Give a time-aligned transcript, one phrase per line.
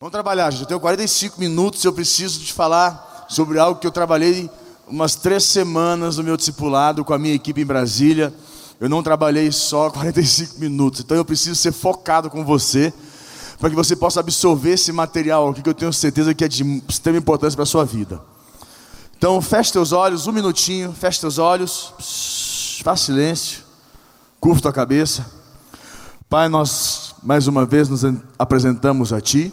[0.00, 0.62] Vamos trabalhar, gente.
[0.62, 1.84] Eu tenho 45 minutos.
[1.84, 4.48] Eu preciso te falar sobre algo que eu trabalhei
[4.88, 8.32] umas três semanas no meu discipulado com a minha equipe em Brasília.
[8.80, 11.00] Eu não trabalhei só 45 minutos.
[11.00, 12.94] Então eu preciso ser focado com você
[13.58, 16.82] para que você possa absorver esse material aqui que eu tenho certeza que é de
[16.88, 18.22] extrema importância para a sua vida.
[19.18, 23.64] Então feche teus olhos, um minutinho, feche teus olhos, Psh, faz silêncio,
[24.40, 25.26] curva tua cabeça.
[26.26, 28.02] Pai, nós mais uma vez nos
[28.38, 29.52] apresentamos a Ti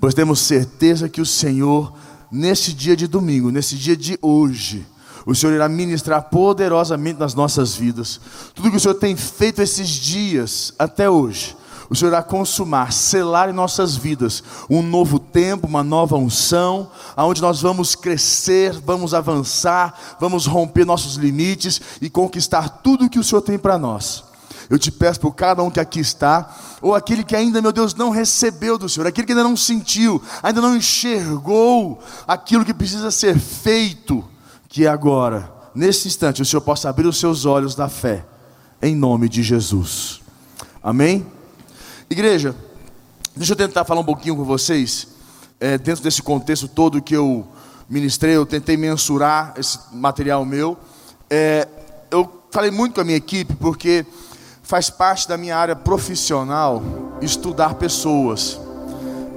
[0.00, 1.92] pois temos certeza que o Senhor,
[2.30, 4.86] nesse dia de domingo, nesse dia de hoje,
[5.26, 8.20] o Senhor irá ministrar poderosamente nas nossas vidas.
[8.54, 11.56] Tudo que o Senhor tem feito esses dias até hoje,
[11.88, 17.40] o Senhor irá consumar, selar em nossas vidas um novo tempo, uma nova unção, aonde
[17.40, 23.42] nós vamos crescer, vamos avançar, vamos romper nossos limites e conquistar tudo que o Senhor
[23.42, 24.24] tem para nós.
[24.68, 27.94] Eu te peço por cada um que aqui está, ou aquele que ainda, meu Deus,
[27.94, 33.10] não recebeu do Senhor, aquele que ainda não sentiu, ainda não enxergou aquilo que precisa
[33.10, 34.24] ser feito,
[34.68, 38.24] que agora, nesse instante, o Senhor possa abrir os seus olhos da fé,
[38.82, 40.20] em nome de Jesus.
[40.82, 41.26] Amém?
[42.10, 42.54] Igreja,
[43.36, 45.08] deixa eu tentar falar um pouquinho com vocês,
[45.60, 47.46] é, dentro desse contexto todo que eu
[47.88, 50.76] ministrei, eu tentei mensurar esse material meu.
[51.30, 51.68] É,
[52.10, 54.04] eu falei muito com a minha equipe, porque
[54.66, 56.82] faz parte da minha área profissional
[57.22, 58.60] estudar pessoas.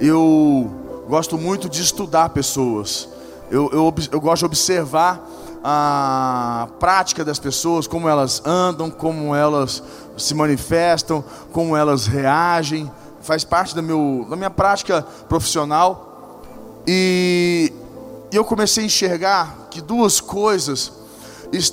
[0.00, 0.68] Eu
[1.08, 3.08] gosto muito de estudar pessoas.
[3.48, 5.24] Eu, eu, eu gosto de observar
[5.62, 9.80] a prática das pessoas, como elas andam, como elas
[10.18, 12.90] se manifestam, como elas reagem.
[13.20, 16.42] Faz parte do meu, da minha prática profissional.
[16.88, 17.72] E
[18.32, 20.90] eu comecei a enxergar que duas coisas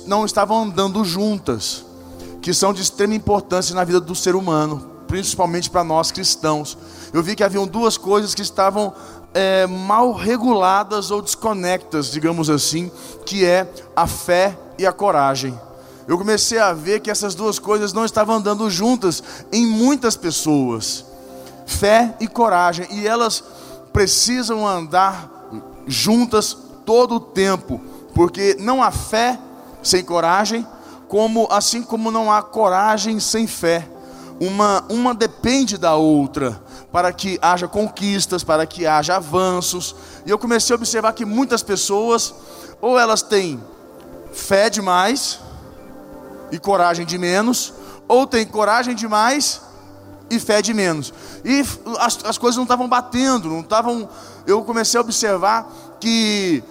[0.06, 1.87] não estavam andando juntas
[2.40, 6.76] que são de extrema importância na vida do ser humano, principalmente para nós cristãos.
[7.12, 8.92] Eu vi que haviam duas coisas que estavam
[9.34, 12.90] é, mal reguladas ou desconectas, digamos assim,
[13.24, 15.58] que é a fé e a coragem.
[16.06, 21.04] Eu comecei a ver que essas duas coisas não estavam andando juntas em muitas pessoas.
[21.66, 23.44] Fé e coragem, e elas
[23.92, 25.30] precisam andar
[25.86, 27.80] juntas todo o tempo,
[28.14, 29.38] porque não há fé
[29.82, 30.66] sem coragem,
[31.08, 33.88] como assim como não há coragem sem fé.
[34.38, 36.60] Uma, uma depende da outra
[36.92, 39.96] para que haja conquistas, para que haja avanços.
[40.24, 42.32] E eu comecei a observar que muitas pessoas,
[42.80, 43.60] ou elas têm
[44.32, 45.40] fé demais
[46.52, 47.72] e coragem de menos,
[48.06, 49.60] ou têm coragem demais
[50.30, 51.12] e fé de menos.
[51.44, 51.64] E
[51.98, 54.08] as, as coisas não estavam batendo, não estavam.
[54.46, 55.70] Eu comecei a observar
[56.00, 56.62] que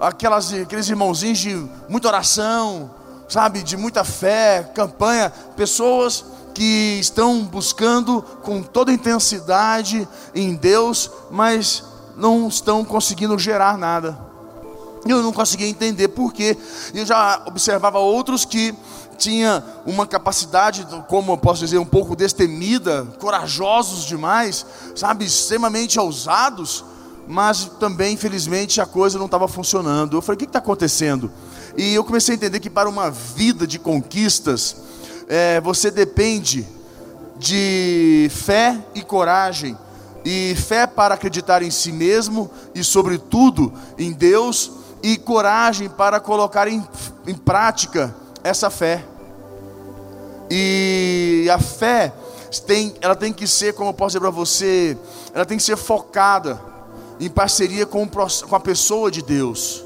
[0.00, 2.90] aquelas, aqueles irmãozinhos de muita oração,
[3.32, 6.22] sabe, de muita fé, campanha, pessoas
[6.52, 11.82] que estão buscando com toda intensidade em Deus, mas
[12.14, 14.18] não estão conseguindo gerar nada.
[15.06, 16.58] Eu não conseguia entender por quê.
[16.92, 18.74] Eu já observava outros que
[19.16, 26.84] tinha uma capacidade, como eu posso dizer, um pouco destemida, corajosos demais, sabe, extremamente ousados,
[27.26, 30.18] mas também, infelizmente, a coisa não estava funcionando.
[30.18, 31.32] Eu falei: o que está acontecendo?
[31.76, 34.76] E eu comecei a entender que para uma vida de conquistas,
[35.28, 36.66] é, você depende
[37.38, 39.76] de fé e coragem,
[40.24, 44.70] e fé para acreditar em si mesmo e, sobretudo, em Deus,
[45.02, 46.86] e coragem para colocar em,
[47.26, 49.04] em prática essa fé.
[50.50, 52.12] E a fé
[52.66, 54.96] tem, ela tem que ser, como eu posso dizer para você,
[55.34, 56.60] ela tem que ser focada
[57.18, 59.82] em parceria com, com a pessoa de Deus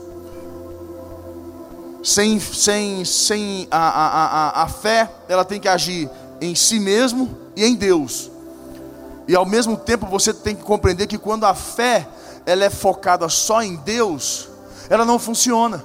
[2.02, 6.08] sem, sem, sem a, a, a, a fé, ela tem que agir
[6.40, 8.30] em si mesmo e em Deus.
[9.28, 12.06] E ao mesmo tempo você tem que compreender que quando a fé
[12.44, 14.48] ela é focada só em Deus,
[14.88, 15.84] ela não funciona.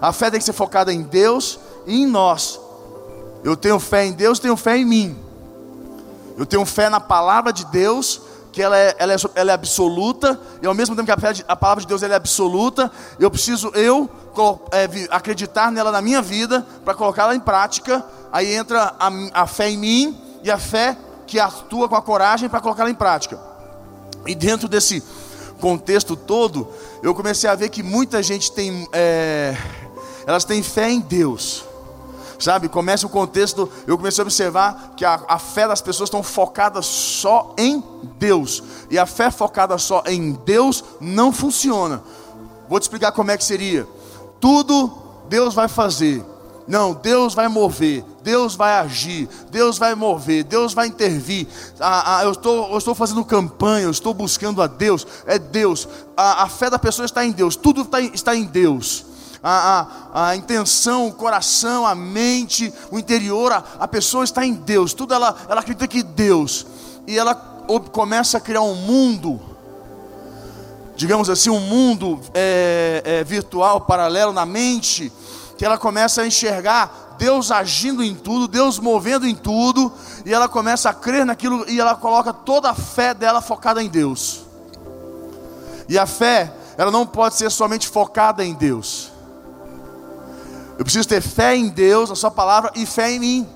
[0.00, 2.58] A fé tem que ser focada em Deus e em nós.
[3.44, 5.18] Eu tenho fé em Deus, tenho fé em mim.
[6.38, 10.38] Eu tenho fé na palavra de Deus, que ela é, ela é, ela é absoluta,
[10.60, 14.08] e ao mesmo tempo que a, a palavra de Deus é absoluta, eu preciso eu
[14.72, 18.04] é, acreditar nela na minha vida para colocá-la em prática.
[18.32, 20.96] Aí entra a, a fé em mim e a fé
[21.26, 23.38] que atua com a coragem para colocá-la em prática.
[24.26, 25.02] E dentro desse
[25.60, 26.68] contexto todo,
[27.02, 29.56] eu comecei a ver que muita gente tem, é,
[30.26, 31.64] elas têm fé em Deus,
[32.40, 32.68] sabe?
[32.68, 36.86] Começa o contexto, eu comecei a observar que a, a fé das pessoas estão focadas
[36.86, 37.82] só em
[38.18, 42.02] Deus, e a fé focada só em Deus não funciona.
[42.68, 43.86] Vou te explicar como é que seria.
[44.40, 44.90] Tudo
[45.28, 46.24] Deus vai fazer.
[46.66, 48.04] Não, Deus vai mover.
[48.22, 51.46] Deus vai agir, Deus vai mover, Deus vai intervir.
[51.78, 55.88] Ah, ah, eu, estou, eu estou fazendo campanha, eu estou buscando a Deus, é Deus.
[56.16, 59.06] A, a fé da pessoa está em Deus, tudo está, está em Deus.
[59.42, 64.52] A, a, a, intenção, o coração, a mente, o interior, a, a pessoa está em
[64.52, 66.66] Deus, tudo ela, ela acredita que Deus,
[67.06, 69.40] e ela começa a criar um mundo,
[70.94, 75.10] digamos assim, um mundo é, é, virtual, paralelo na mente,
[75.56, 79.92] que ela começa a enxergar Deus agindo em tudo, Deus movendo em tudo,
[80.24, 83.88] e ela começa a crer naquilo e ela coloca toda a fé dela focada em
[83.88, 84.40] Deus.
[85.86, 89.09] E a fé, ela não pode ser somente focada em Deus.
[90.80, 93.48] Eu preciso ter fé em Deus, na Sua palavra, e fé em mim.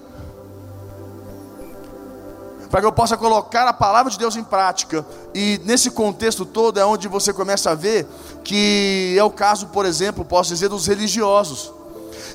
[2.70, 5.06] Para que eu possa colocar a palavra de Deus em prática.
[5.34, 8.06] E nesse contexto todo é onde você começa a ver
[8.44, 11.72] que é o caso, por exemplo, posso dizer, dos religiosos.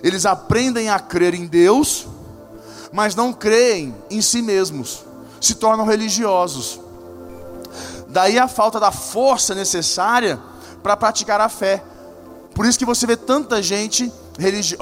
[0.01, 2.07] Eles aprendem a crer em Deus,
[2.91, 5.05] mas não creem em si mesmos,
[5.39, 6.79] se tornam religiosos.
[8.07, 10.39] Daí a falta da força necessária
[10.81, 11.83] para praticar a fé.
[12.55, 14.11] Por isso que você vê tanta gente,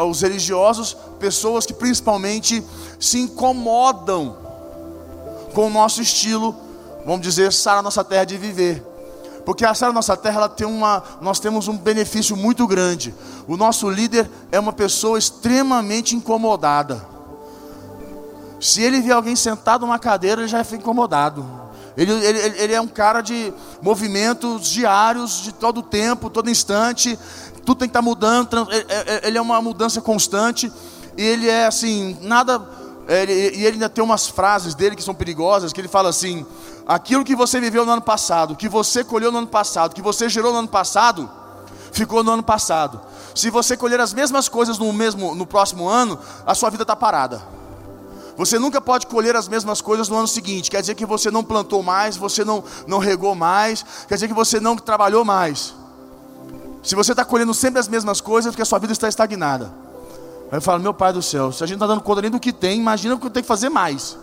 [0.09, 2.63] os religiosos, pessoas que principalmente
[3.00, 4.38] se incomodam
[5.54, 6.56] com o nosso estilo,
[7.06, 8.83] vamos dizer, Sara nossa terra de viver.
[9.48, 13.15] Porque a Sara Nossa Terra, ela tem uma, nós temos um benefício muito grande.
[13.48, 17.01] O nosso líder é uma pessoa extremamente incomodada.
[18.59, 21.45] Se ele vê alguém sentado numa cadeira, ele já fica incomodado.
[21.98, 23.52] Ele, ele, ele é um cara de
[23.82, 27.18] movimentos diários, de todo tempo, todo instante.
[27.66, 28.68] Tudo tem que estar mudando.
[29.24, 30.72] Ele é uma mudança constante.
[31.18, 32.62] E ele é assim, nada.
[33.08, 36.46] Ele, e ele ainda tem umas frases dele que são perigosas, que ele fala assim:
[36.86, 40.30] aquilo que você viveu no ano passado, que você colheu no ano passado, que você
[40.30, 41.28] gerou no ano passado,
[41.92, 43.02] ficou no ano passado.
[43.34, 46.96] Se você colher as mesmas coisas no mesmo no próximo ano, a sua vida está
[46.96, 47.56] parada.
[48.38, 50.69] Você nunca pode colher as mesmas coisas no ano seguinte.
[50.69, 54.34] Quer dizer que você não plantou mais, você não, não regou mais, quer dizer que
[54.34, 55.74] você não trabalhou mais.
[56.84, 59.74] Se você está colhendo sempre as mesmas coisas, é porque a sua vida está estagnada.
[60.51, 62.31] Aí eu falo, meu pai do céu, se a gente não está dando conta nem
[62.31, 64.18] do que tem, imagina o que tenho que fazer mais.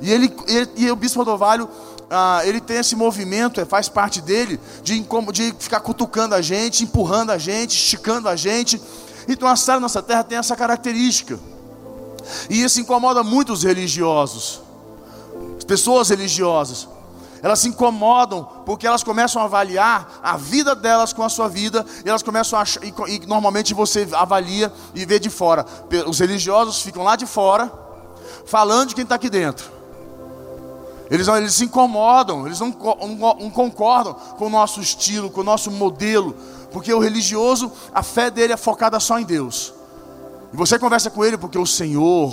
[0.00, 1.68] E, ele, ele e o bispo Rodovalho,
[2.10, 5.00] ah, ele tem esse movimento, é, faz parte dele, de,
[5.32, 8.82] de ficar cutucando a gente, empurrando a gente, esticando a gente.
[9.28, 11.38] Então a sala nossa terra tem essa característica.
[12.48, 14.60] E isso incomoda muito os religiosos,
[15.56, 16.88] as pessoas religiosas.
[17.42, 21.84] Elas se incomodam porque elas começam a avaliar a vida delas com a sua vida,
[22.04, 25.66] e elas começam a achar, e, e normalmente você avalia e vê de fora.
[26.06, 27.70] Os religiosos ficam lá de fora,
[28.46, 29.82] falando de quem está aqui dentro.
[31.10, 35.44] Eles, eles se incomodam, eles não, não, não concordam com o nosso estilo, com o
[35.44, 36.34] nosso modelo,
[36.72, 39.74] porque o religioso, a fé dele é focada só em Deus.
[40.52, 42.32] E você conversa com ele porque o Senhor,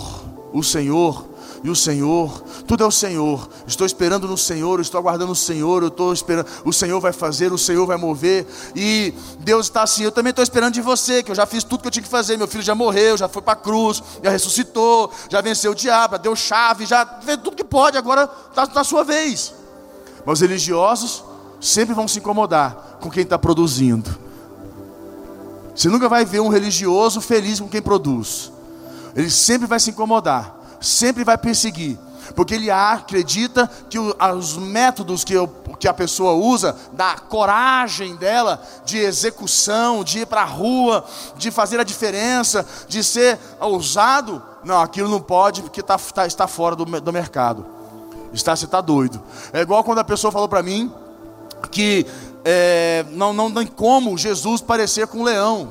[0.51, 1.25] o Senhor,
[1.63, 3.49] e o Senhor, tudo é o Senhor.
[3.67, 7.51] Estou esperando no Senhor, estou aguardando o Senhor, eu estou esperando, o Senhor vai fazer,
[7.51, 8.47] o Senhor vai mover.
[8.75, 11.81] E Deus está assim, eu também estou esperando de você, que eu já fiz tudo
[11.81, 12.37] que eu tinha que fazer.
[12.37, 16.15] Meu filho já morreu, já foi para a cruz, já ressuscitou, já venceu o diabo,
[16.15, 19.53] já deu chave, já fez tudo que pode, agora está na sua vez.
[20.25, 21.23] Mas os religiosos
[21.59, 24.28] sempre vão se incomodar com quem está produzindo.
[25.79, 28.51] Você nunca vai ver um religioso feliz com quem produz.
[29.15, 31.97] Ele sempre vai se incomodar sempre vai perseguir,
[32.35, 35.47] porque ele acredita que os métodos que, eu,
[35.79, 41.03] que a pessoa usa, da coragem dela de execução, de ir para a rua,
[41.37, 46.47] de fazer a diferença, de ser ousado, não, aquilo não pode porque tá, tá, está
[46.47, 47.65] fora do, do mercado.
[48.31, 49.21] Está, você está doido.
[49.51, 50.93] É igual quando a pessoa falou para mim
[51.71, 52.05] que
[52.51, 55.69] é, não, não tem como Jesus parecer com um leão.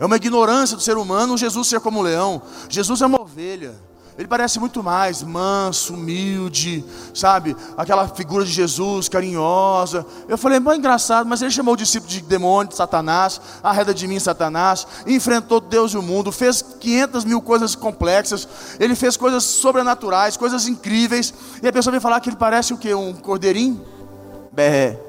[0.00, 2.42] É uma ignorância do ser humano Jesus ser como um leão.
[2.68, 3.72] Jesus é uma ovelha.
[4.18, 6.84] Ele parece muito mais manso, humilde,
[7.14, 7.56] sabe?
[7.76, 10.04] Aquela figura de Jesus carinhosa.
[10.28, 14.08] Eu falei, mas engraçado, mas ele chamou o discípulo de demônio, de Satanás, arreda de
[14.08, 18.48] mim, Satanás, enfrentou Deus e o mundo, fez 500 mil coisas complexas,
[18.80, 21.32] ele fez coisas sobrenaturais, coisas incríveis,
[21.62, 22.92] e a pessoa vem falar que ele parece o quê?
[22.94, 23.80] Um cordeirinho?
[24.50, 25.07] Bé.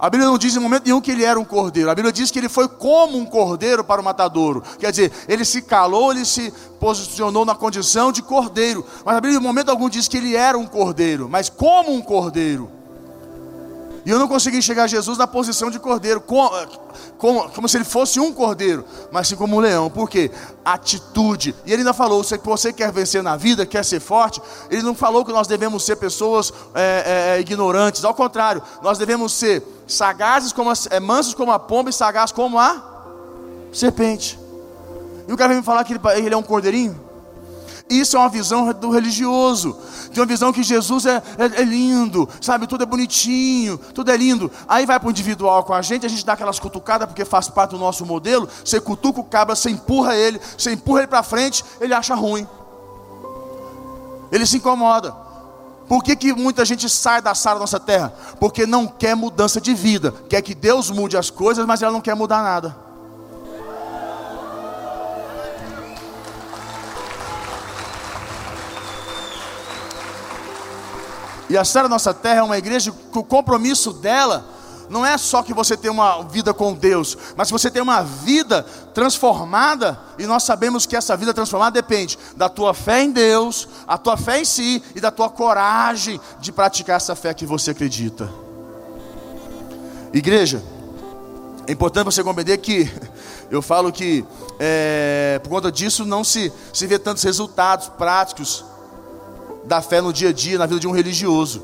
[0.00, 1.90] A Bíblia não diz em momento nenhum que ele era um cordeiro.
[1.90, 4.62] A Bíblia diz que ele foi como um cordeiro para o matadouro.
[4.78, 8.84] Quer dizer, ele se calou, ele se posicionou na condição de cordeiro.
[9.04, 12.00] Mas a Bíblia em momento algum diz que ele era um cordeiro, mas como um
[12.00, 12.79] cordeiro.
[14.04, 16.50] E eu não consegui a Jesus na posição de cordeiro, como,
[17.18, 19.90] como, como, se ele fosse um cordeiro, mas sim como um leão.
[19.90, 20.30] Por quê?
[20.64, 21.54] Atitude.
[21.66, 24.40] E ele ainda falou: se você quer vencer na vida, quer ser forte,
[24.70, 28.04] ele não falou que nós devemos ser pessoas é, é, ignorantes.
[28.04, 32.32] Ao contrário, nós devemos ser sagazes como a, é, mansos como a pomba e sagazes
[32.32, 32.82] como a
[33.72, 34.38] serpente.
[35.28, 37.09] E o cara vem me falar que ele, ele é um cordeirinho?
[37.90, 39.76] Isso é uma visão do religioso.
[40.14, 42.68] Tem uma visão que Jesus é, é, é, lindo, sabe?
[42.68, 44.48] Tudo é bonitinho, tudo é lindo.
[44.68, 47.48] Aí vai para o individual com a gente, a gente dá aquelas cutucadas porque faz
[47.48, 48.48] parte do nosso modelo.
[48.64, 52.46] Você cutuca o cabra, você empurra ele, você empurra ele para frente, ele acha ruim.
[54.30, 55.12] Ele se incomoda.
[55.88, 58.14] Por que, que muita gente sai da sala da nossa terra?
[58.38, 60.14] Porque não quer mudança de vida.
[60.28, 62.89] Quer que Deus mude as coisas, mas ela não quer mudar nada.
[71.50, 74.46] E a Sara Nossa Terra é uma igreja que o compromisso dela
[74.88, 78.02] não é só que você tem uma vida com Deus, mas que você tem uma
[78.02, 78.62] vida
[78.94, 83.98] transformada, e nós sabemos que essa vida transformada depende da tua fé em Deus, a
[83.98, 88.30] tua fé em si e da tua coragem de praticar essa fé que você acredita.
[90.12, 90.62] Igreja,
[91.66, 92.88] é importante você compreender que
[93.50, 94.24] eu falo que
[94.60, 98.64] é, por conta disso não se, se vê tantos resultados práticos
[99.70, 101.62] da fé no dia a dia, na vida de um religioso.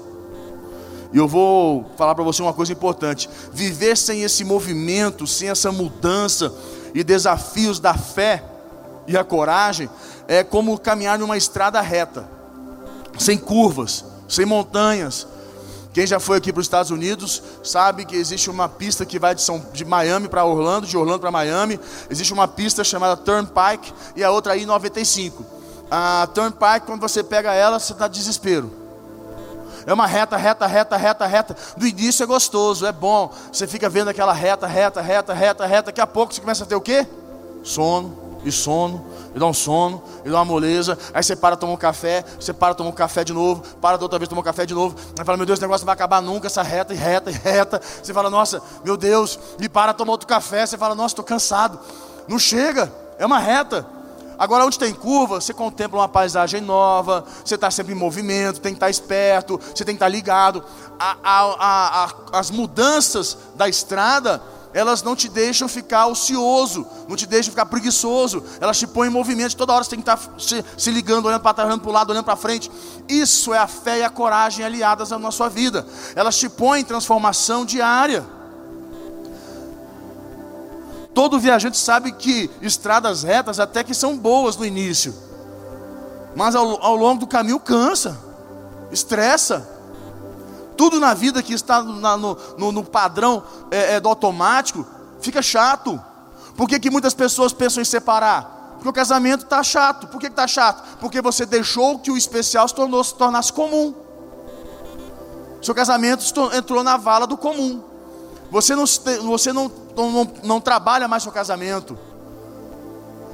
[1.13, 5.73] E eu vou falar para você uma coisa importante: viver sem esse movimento, sem essa
[5.73, 6.55] mudança
[6.95, 8.45] e desafios da fé
[9.09, 9.91] e a coragem,
[10.29, 12.29] é como caminhar numa estrada reta,
[13.19, 15.27] sem curvas, sem montanhas.
[15.93, 19.35] Quem já foi aqui para os Estados Unidos sabe que existe uma pista que vai
[19.35, 21.81] de, São, de Miami para Orlando, de Orlando para Miami.
[22.09, 25.56] Existe uma pista chamada Turnpike e a outra aí 95
[25.91, 28.87] a Turnpike, quando você pega ela, você está desespero.
[29.87, 31.57] É uma reta, reta, reta, reta, reta.
[31.77, 33.33] Do início é gostoso, é bom.
[33.53, 35.83] Você fica vendo aquela reta, reta, reta, reta, reta.
[35.85, 37.07] Daqui a pouco você começa a ter o quê?
[37.63, 40.99] Sono, e sono, e dá um sono, e dá uma moleza.
[41.15, 44.05] Aí você para, toma um café, você para, toma um café de novo, para da
[44.05, 44.97] outra vez, toma um café de novo.
[45.17, 47.35] Aí fala, meu Deus, esse negócio não vai acabar nunca, essa reta, e reta, e
[47.35, 47.81] reta.
[48.03, 50.67] Você fala, nossa, meu Deus, e para, toma outro café.
[50.67, 51.79] Você fala, nossa, estou cansado.
[52.27, 53.87] Não chega, é uma reta.
[54.39, 58.73] Agora, onde tem curva, você contempla uma paisagem nova, você está sempre em movimento, tem
[58.73, 60.63] que estar tá esperto, você tem que estar tá ligado.
[60.99, 64.43] A, a, a, as mudanças da estrada,
[64.75, 69.13] elas não te deixam ficar ocioso, não te deixam ficar preguiçoso, elas te põem em
[69.13, 71.81] movimento, toda hora você tem que estar tá se, se ligando, olhando para trás, olhando
[71.81, 72.71] para o lado, olhando para frente.
[73.09, 76.85] Isso é a fé e a coragem aliadas na sua vida, elas te põem em
[76.85, 78.37] transformação diária.
[81.17, 85.15] Todo viajante sabe que estradas retas até que são boas no início,
[86.35, 88.19] mas ao, ao longo do caminho cansa,
[88.93, 89.67] estressa.
[90.77, 94.87] Tudo na vida que está na, no, no, no, padrão é, é, do automático
[95.19, 95.99] fica chato.
[96.55, 98.75] Por que, que muitas pessoas pensam em separar?
[98.75, 100.09] Porque o casamento está chato.
[100.09, 100.99] Por que está chato?
[101.01, 103.95] Porque você deixou que o especial se, tornou, se tornasse comum.
[105.63, 107.96] Seu casamento entrou na vala do comum.
[108.51, 108.85] Você não,
[109.25, 111.99] você não, não, não trabalha mais seu casamento.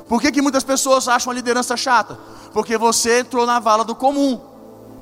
[0.09, 2.19] Por que, que muitas pessoas acham a liderança chata?
[2.53, 4.41] Porque você entrou na vala do comum.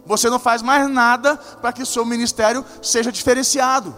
[0.07, 3.95] Você não faz mais nada para que o seu ministério seja diferenciado.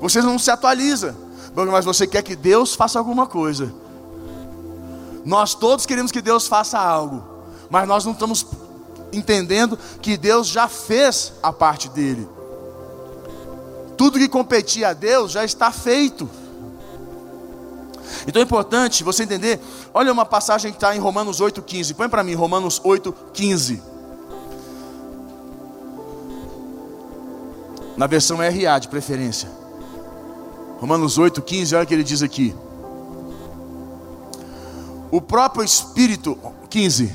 [0.00, 1.16] Você não se atualiza.
[1.54, 3.72] Mas você quer que Deus faça alguma coisa.
[5.24, 7.24] Nós todos queremos que Deus faça algo.
[7.70, 8.46] Mas nós não estamos
[9.12, 12.28] entendendo que Deus já fez a parte dele.
[13.96, 16.28] Tudo que competia a Deus já está feito.
[18.26, 19.60] Então é importante você entender.
[19.94, 21.94] Olha uma passagem que está em Romanos 8,15.
[21.94, 23.80] Põe para mim, Romanos 8,15.
[27.96, 29.48] Na versão RA de preferência.
[30.78, 32.54] Romanos 8,15, olha o que ele diz aqui.
[35.10, 36.38] O próprio Espírito,
[36.68, 37.10] 15.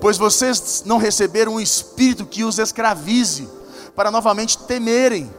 [0.00, 3.48] Pois vocês não receberam um espírito que os escravize
[3.94, 5.30] para novamente temerem,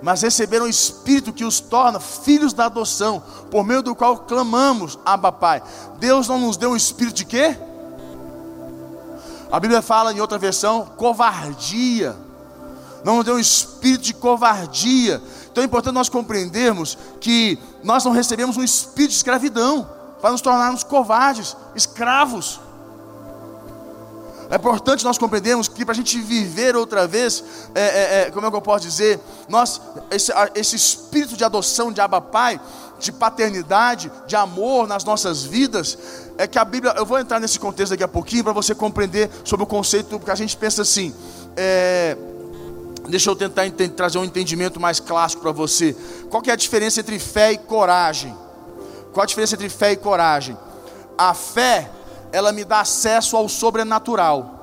[0.00, 4.98] mas receberam o Espírito que os torna filhos da adoção, por meio do qual clamamos,
[5.04, 5.62] Abba Pai.
[5.98, 7.56] Deus não nos deu um espírito de quê?
[9.50, 12.16] A Bíblia fala em outra versão, covardia.
[13.04, 15.22] Não nos deu um espírito de covardia.
[15.50, 19.86] Então é importante nós compreendermos que nós não recebemos um espírito de escravidão
[20.22, 22.58] para nos tornarmos covardes, escravos.
[24.52, 27.42] É importante nós compreendermos que para a gente viver outra vez,
[27.74, 29.18] é, é, é, como é que eu posso dizer,
[29.48, 29.80] nós,
[30.10, 32.60] esse, esse espírito de adoção de Abba Pai,
[33.00, 35.96] de paternidade, de amor nas nossas vidas,
[36.36, 39.30] é que a Bíblia, eu vou entrar nesse contexto daqui a pouquinho para você compreender
[39.42, 41.14] sobre o conceito, porque a gente pensa assim,
[41.56, 42.14] é,
[43.08, 43.62] deixa eu tentar
[43.96, 45.96] trazer um entendimento mais clássico para você.
[46.28, 48.36] Qual que é a diferença entre fé e coragem?
[49.14, 50.58] Qual a diferença entre fé e coragem?
[51.16, 51.90] A fé
[52.32, 54.61] ela me dá acesso ao sobrenatural.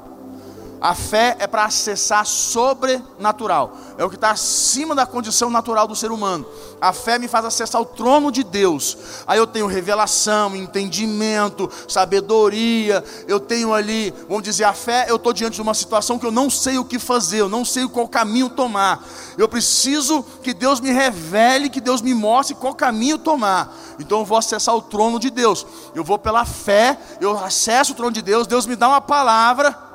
[0.82, 5.96] A fé é para acessar sobrenatural, é o que está acima da condição natural do
[5.96, 6.46] ser humano.
[6.80, 8.98] A fé me faz acessar o trono de Deus.
[9.28, 13.04] Aí eu tenho revelação, entendimento, sabedoria.
[13.28, 15.08] Eu tenho ali, vamos dizer, a fé.
[15.10, 17.66] Eu estou diante de uma situação que eu não sei o que fazer, eu não
[17.66, 19.06] sei qual caminho tomar.
[19.38, 23.76] Eu preciso que Deus me revele, que Deus me mostre qual caminho tomar.
[24.00, 25.68] Então eu vou acessar o trono de Deus.
[25.94, 28.48] Eu vou pela fé, eu acesso o trono de Deus.
[28.48, 29.89] Deus me dá uma palavra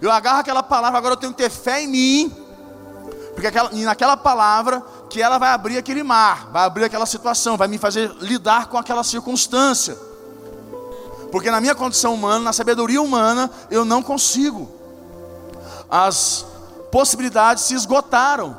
[0.00, 2.36] eu agarro aquela palavra, agora eu tenho que ter fé em mim,
[3.32, 7.68] porque aquela, naquela palavra que ela vai abrir aquele mar, vai abrir aquela situação, vai
[7.68, 9.96] me fazer lidar com aquela circunstância.
[11.30, 14.70] Porque na minha condição humana, na sabedoria humana, eu não consigo.
[15.90, 16.46] As
[16.90, 18.56] possibilidades se esgotaram.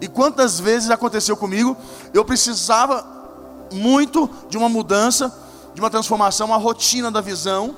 [0.00, 1.76] E quantas vezes aconteceu comigo,
[2.14, 3.06] eu precisava
[3.70, 5.30] muito de uma mudança,
[5.74, 7.76] de uma transformação, uma rotina da visão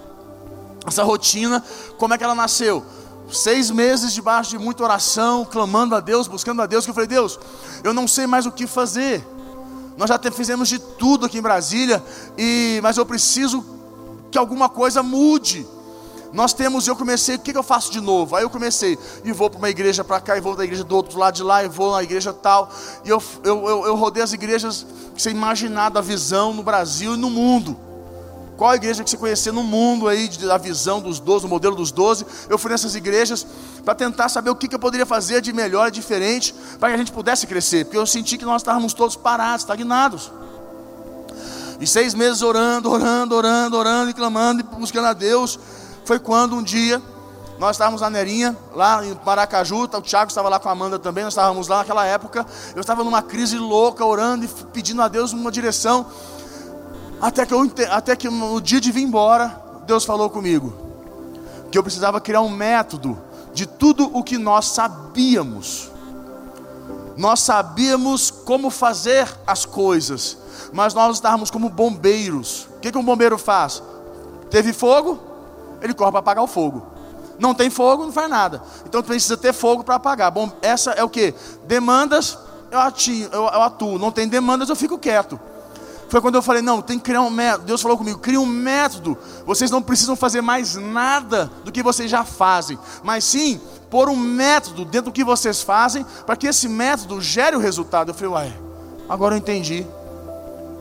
[0.87, 1.63] essa rotina,
[1.99, 2.85] como é que ela nasceu?
[3.33, 7.09] Seis meses debaixo de muita oração, clamando a Deus, buscando a Deus, que eu falei,
[7.09, 7.39] Deus,
[7.85, 9.25] eu não sei mais o que fazer.
[9.97, 12.03] Nós já fizemos de tudo aqui em Brasília,
[12.37, 13.65] e, mas eu preciso
[14.31, 15.67] que alguma coisa mude.
[16.33, 18.37] Nós temos, eu comecei, o que, que eu faço de novo?
[18.37, 20.97] Aí eu comecei, e vou para uma igreja para cá, e vou da igreja do
[20.97, 22.71] outro lado de lá, e vou na igreja tal.
[23.05, 24.87] E eu, eu, eu, eu rodei as igrejas,
[25.19, 27.77] sem imaginar da visão no Brasil e no mundo.
[28.61, 31.91] Qual igreja que você conhecer no mundo aí, da visão dos doze, do modelo dos
[31.91, 32.27] doze?
[32.47, 33.47] Eu fui nessas igrejas
[33.87, 36.95] para tentar saber o que, que eu poderia fazer de melhor e diferente para que
[36.95, 40.31] a gente pudesse crescer, porque eu senti que nós estávamos todos parados, estagnados.
[41.81, 45.59] E seis meses orando, orando, orando, orando e clamando e buscando a Deus.
[46.05, 47.01] Foi quando um dia
[47.59, 51.25] nós estávamos na Nerinha, lá em Maracaju, o Thiago estava lá com a Amanda também,
[51.25, 52.45] nós estávamos lá naquela época.
[52.75, 56.07] Eu estava numa crise louca, orando e pedindo a Deus uma direção.
[57.21, 60.91] Até que, eu, até que no dia de vir embora, Deus falou comigo
[61.71, 63.17] que eu precisava criar um método
[63.55, 65.91] de tudo o que nós sabíamos.
[67.17, 70.37] Nós sabíamos como fazer as coisas,
[70.73, 72.67] mas nós estávamos como bombeiros.
[72.77, 73.83] O que, que um bombeiro faz?
[74.51, 75.19] Teve fogo,
[75.81, 76.87] ele corre para apagar o fogo.
[77.39, 78.63] Não tem fogo, não faz nada.
[78.87, 80.31] Então precisa ter fogo para apagar.
[80.31, 81.35] Bom, essa é o que?
[81.67, 82.39] Demandas,
[82.71, 82.81] eu,
[83.33, 83.99] eu, eu atuo.
[83.99, 85.39] Não tem demandas, eu fico quieto.
[86.11, 87.67] Foi quando eu falei: não, tem que criar um método.
[87.67, 89.17] Deus falou comigo: cria um método.
[89.47, 94.17] Vocês não precisam fazer mais nada do que vocês já fazem, mas sim pôr um
[94.17, 98.11] método dentro do que vocês fazem, para que esse método gere o resultado.
[98.11, 98.61] Eu falei: uai,
[99.09, 99.87] agora eu entendi,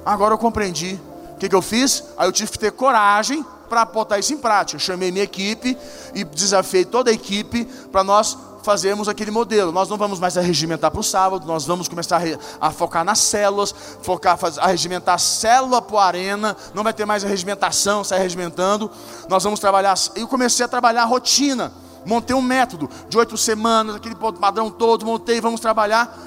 [0.03, 0.99] agora eu compreendi.
[1.35, 2.03] O que, que eu fiz?
[2.17, 4.75] Aí eu tive que ter coragem para botar isso em prática.
[4.75, 5.77] Eu chamei minha equipe
[6.13, 9.71] e desafiei toda a equipe para nós fazermos aquele modelo.
[9.71, 13.19] Nós não vamos mais regimentar para o sábado, nós vamos começar a, a, focar nas
[13.19, 18.89] células, focar a regimentar célula por arena, não vai ter mais a regimentação, sair regimentando.
[19.27, 19.95] Nós vamos trabalhar.
[20.15, 21.71] Eu comecei a trabalhar a rotina,
[22.05, 26.17] montei um método de oito semanas, aquele padrão todo, montei, vamos trabalhar.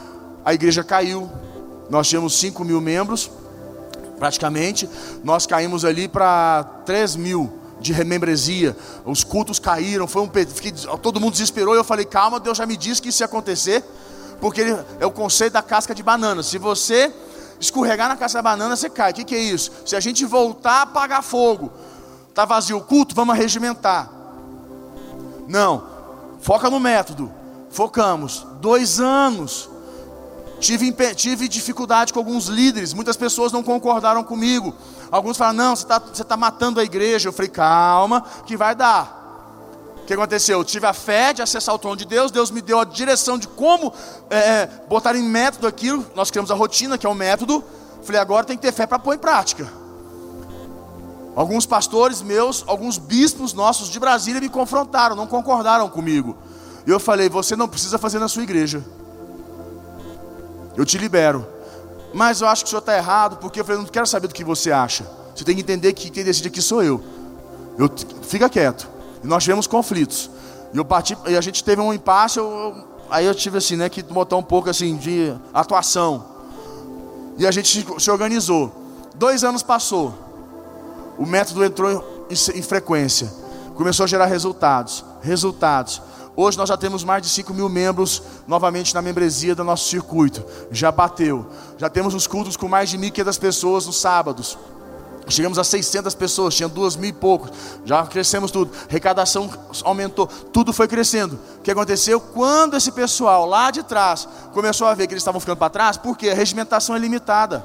[0.44, 1.30] A igreja caiu,
[1.88, 3.30] nós tínhamos 5 mil membros,
[4.18, 4.88] praticamente,
[5.22, 11.20] nós caímos ali para 3 mil de remembresia, os cultos caíram, foi um fiquei, todo
[11.20, 13.84] mundo desesperou, e eu falei, calma, Deus já me disse que isso ia acontecer,
[14.40, 16.42] porque ele, é o conceito da casca de banana.
[16.42, 17.12] Se você
[17.60, 19.12] escorregar na casca da banana, você cai.
[19.12, 19.70] O que, que é isso?
[19.86, 21.72] Se a gente voltar apagar fogo,
[22.28, 24.10] está vazio o culto, vamos regimentar.
[25.46, 25.86] Não,
[26.40, 27.30] foca no método.
[27.70, 28.46] Focamos.
[28.60, 29.68] Dois anos.
[30.62, 34.72] Tive, tive dificuldade com alguns líderes, muitas pessoas não concordaram comigo.
[35.10, 37.28] Alguns falam, não, você está tá matando a igreja.
[37.28, 39.20] Eu falei, calma, que vai dar.
[39.96, 40.60] O que aconteceu?
[40.60, 43.36] Eu tive a fé de acessar o trono de Deus, Deus me deu a direção
[43.38, 43.92] de como
[44.30, 46.06] é, é botar em método aquilo.
[46.14, 47.64] Nós criamos a rotina, que é o método.
[48.04, 49.68] Falei, agora tem que ter fé para pôr em prática.
[51.34, 56.36] Alguns pastores meus, alguns bispos nossos de Brasília me confrontaram, não concordaram comigo.
[56.86, 58.84] E eu falei, você não precisa fazer na sua igreja.
[60.76, 61.46] Eu te libero.
[62.12, 64.34] Mas eu acho que o senhor está errado, porque eu falei, não quero saber do
[64.34, 65.06] que você acha.
[65.34, 67.02] Você tem que entender que quem decide aqui sou eu.
[67.78, 67.90] eu
[68.22, 68.88] fica quieto.
[69.22, 70.30] E nós tivemos conflitos.
[70.72, 72.74] E eu parti, e a gente teve um impasse, eu,
[73.10, 76.24] aí eu tive assim, né, que botar um pouco assim de atuação.
[77.38, 78.72] E a gente se organizou.
[79.14, 80.14] Dois anos passou.
[81.18, 83.32] O método entrou em, em frequência.
[83.74, 85.04] Começou a gerar resultados.
[85.22, 86.02] Resultados.
[86.34, 90.42] Hoje nós já temos mais de 5 mil membros novamente na membresia do nosso circuito.
[90.70, 91.46] Já bateu.
[91.76, 94.58] Já temos os cultos com mais de 1.500 pessoas nos sábados.
[95.28, 97.50] Chegamos a 600 pessoas, tinha duas mil e poucos.
[97.84, 98.72] Já crescemos tudo.
[98.88, 99.50] Arrecadação
[99.84, 100.26] aumentou.
[100.26, 101.38] Tudo foi crescendo.
[101.58, 102.20] O que aconteceu?
[102.20, 105.96] Quando esse pessoal lá de trás começou a ver que eles estavam ficando para trás,
[105.96, 107.64] porque a regimentação é limitada.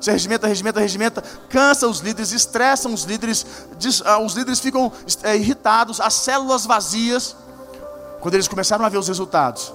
[0.00, 3.46] Você regimenta, regimenta, regimenta, cansa os líderes, estressam os líderes,
[4.04, 4.90] ah, os líderes ficam
[5.22, 7.36] é, irritados, as células vazias.
[8.22, 9.74] Quando eles começaram a ver os resultados,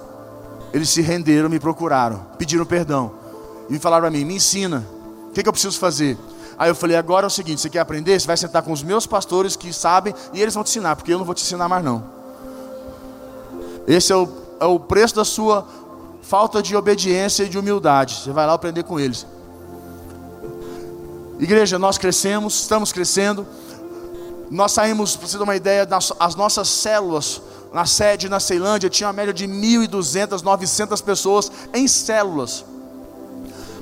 [0.73, 3.11] eles se renderam, me procuraram, pediram perdão
[3.69, 4.87] e me falaram para mim: me ensina,
[5.27, 6.17] o que, que eu preciso fazer?
[6.57, 8.17] Aí eu falei: agora é o seguinte, você quer aprender?
[8.17, 11.13] Você vai sentar com os meus pastores que sabem e eles vão te ensinar, porque
[11.13, 12.01] eu não vou te ensinar mais não.
[13.85, 14.29] Esse é o,
[14.61, 15.67] é o preço da sua
[16.21, 18.15] falta de obediência e de humildade.
[18.15, 19.27] Você vai lá aprender com eles.
[21.37, 23.45] Igreja, nós crescemos, estamos crescendo.
[24.49, 25.85] Nós saímos, para você ter uma ideia,
[26.17, 27.41] as nossas células
[27.73, 32.65] na sede na Ceilândia tinha uma média de 1.200, 900 pessoas em células,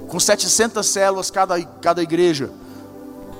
[0.07, 2.49] com 700 células cada, cada igreja.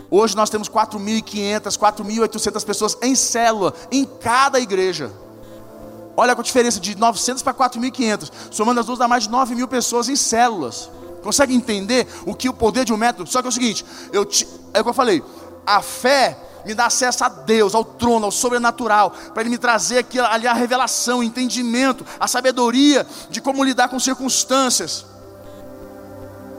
[0.09, 5.11] Hoje nós temos 4.500, 4.800 pessoas em célula, em cada igreja.
[6.17, 8.31] Olha a diferença de 900 para 4.500.
[8.51, 10.89] Somando as duas, dá mais de 9 mil pessoas em células.
[11.21, 13.29] Consegue entender o que o poder de um método?
[13.29, 15.23] Só que é o seguinte, eu te, é o que eu falei,
[15.65, 19.99] a fé me dá acesso a Deus, ao trono, ao sobrenatural, para Ele me trazer
[19.99, 25.05] aqui, ali a revelação, o entendimento, a sabedoria de como lidar com circunstâncias.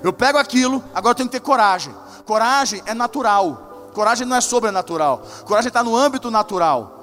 [0.02, 1.94] Eu pego aquilo, agora eu tenho que ter coragem.
[2.24, 6.96] Coragem é natural, coragem não é sobrenatural, coragem está no âmbito natural.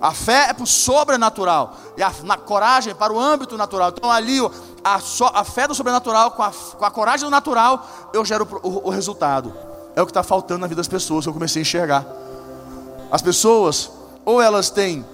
[0.00, 1.74] A fé é para o sobrenatural.
[1.96, 3.92] E a na, coragem é para o âmbito natural.
[3.96, 4.38] Então ali
[4.84, 5.00] a,
[5.32, 8.90] a fé do sobrenatural com a, com a, coragem do natural, eu gero o, o
[8.90, 9.52] resultado.
[9.96, 12.06] É o que está faltando na vida das pessoas que eu comecei a enxergar.
[13.10, 13.90] As pessoas,
[14.24, 15.04] ou elas têm,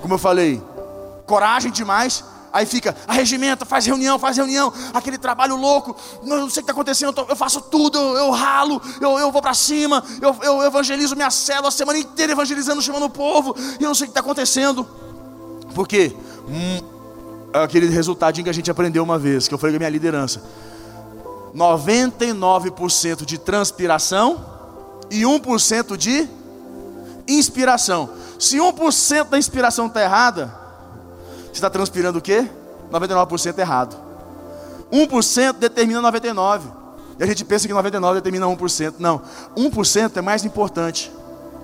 [0.00, 0.62] como eu falei,
[1.26, 6.48] coragem demais, Aí fica, regimenta, faz reunião, faz reunião, aquele trabalho louco, não, sei o
[6.50, 10.36] que está acontecendo, eu faço tudo, eu, eu ralo, eu, eu vou para cima, eu,
[10.42, 14.04] eu evangelizo minha célula a semana inteira evangelizando, chamando o povo, e eu não sei
[14.04, 14.86] o que está acontecendo.
[15.74, 16.14] Por quê?
[16.46, 16.80] Hum,
[17.54, 20.42] aquele resultadinho que a gente aprendeu uma vez, que eu falei com a minha liderança.
[21.54, 24.44] 99% de transpiração
[25.10, 26.28] e 1% de
[27.28, 28.10] inspiração.
[28.38, 30.52] Se 1% da inspiração está errada,
[31.44, 32.48] você está transpirando o quê?
[32.90, 33.96] 99% errado.
[34.92, 36.62] 1% determina 99%.
[37.18, 38.94] E a gente pensa que 99% determina 1%.
[38.98, 39.20] Não.
[39.56, 41.12] 1% é mais importante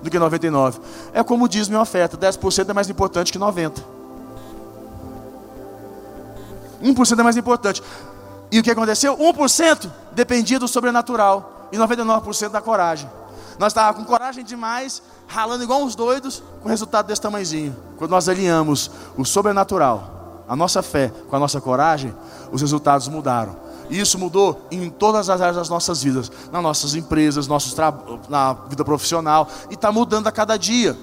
[0.01, 0.79] do que 99%.
[1.13, 3.83] É como diz minha oferta: 10% é mais importante que 90%.
[6.81, 7.83] 1% é mais importante.
[8.51, 9.17] E o que aconteceu?
[9.17, 13.09] 1% dependia do sobrenatural e 99% da coragem.
[13.59, 17.75] Nós estávamos com coragem demais, ralando igual uns doidos, com resultado desse tamanhozinho.
[17.97, 22.15] Quando nós alinhamos o sobrenatural, a nossa fé com a nossa coragem,
[22.51, 23.55] os resultados mudaram.
[23.89, 27.75] E isso mudou em todas as áreas das nossas vidas, nas nossas empresas, nossos
[28.29, 30.97] na vida profissional, e está mudando a cada dia.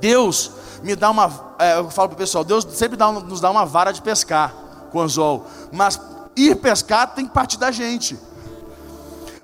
[0.00, 3.50] Deus me dá uma, é, eu falo para o pessoal, Deus sempre dá, nos dá
[3.50, 4.54] uma vara de pescar
[4.90, 6.00] com anzol, mas
[6.38, 8.18] ir pescar tem que partir da gente.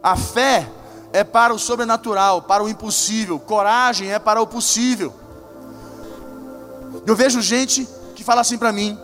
[0.03, 0.69] A fé
[1.13, 3.39] é para o sobrenatural, para o impossível.
[3.39, 5.13] Coragem é para o possível.
[7.07, 8.99] Eu vejo gente que fala assim para mim: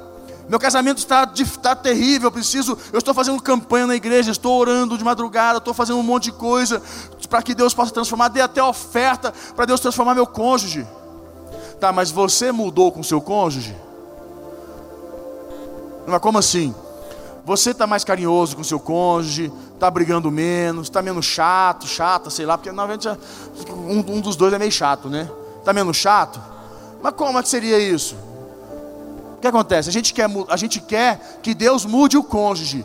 [0.48, 4.98] meu casamento está, está terrível, eu preciso, eu estou fazendo campanha na igreja, estou orando
[4.98, 6.82] de madrugada, estou fazendo um monte de coisa
[7.28, 10.84] para que Deus possa transformar, dei até oferta para Deus transformar meu cônjuge.
[11.78, 13.76] Tá, mas você mudou com seu cônjuge?
[16.06, 16.74] Mas como assim?
[17.44, 22.46] Você está mais carinhoso com seu cônjuge, está brigando menos, está menos chato, chata, sei
[22.46, 23.08] lá, porque normalmente
[23.70, 25.28] um, um dos dois é meio chato, né?
[25.58, 26.40] Está menos chato?
[27.02, 28.14] Mas como é que seria isso?
[29.36, 29.88] O que acontece?
[29.88, 32.84] A gente, quer, a gente quer que Deus mude o cônjuge.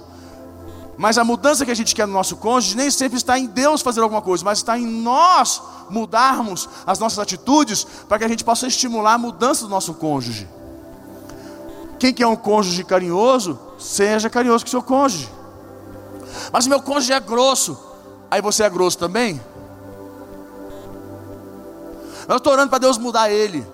[0.97, 3.81] Mas a mudança que a gente quer no nosso cônjuge nem sempre está em Deus
[3.81, 8.43] fazer alguma coisa, mas está em nós mudarmos as nossas atitudes para que a gente
[8.43, 10.47] possa estimular a mudança do nosso cônjuge.
[11.99, 15.29] Quem quer um cônjuge carinhoso, seja carinhoso com seu cônjuge.
[16.51, 17.77] Mas meu cônjuge é grosso,
[18.29, 19.41] aí você é grosso também?
[22.27, 23.65] Eu estou orando para Deus mudar ele.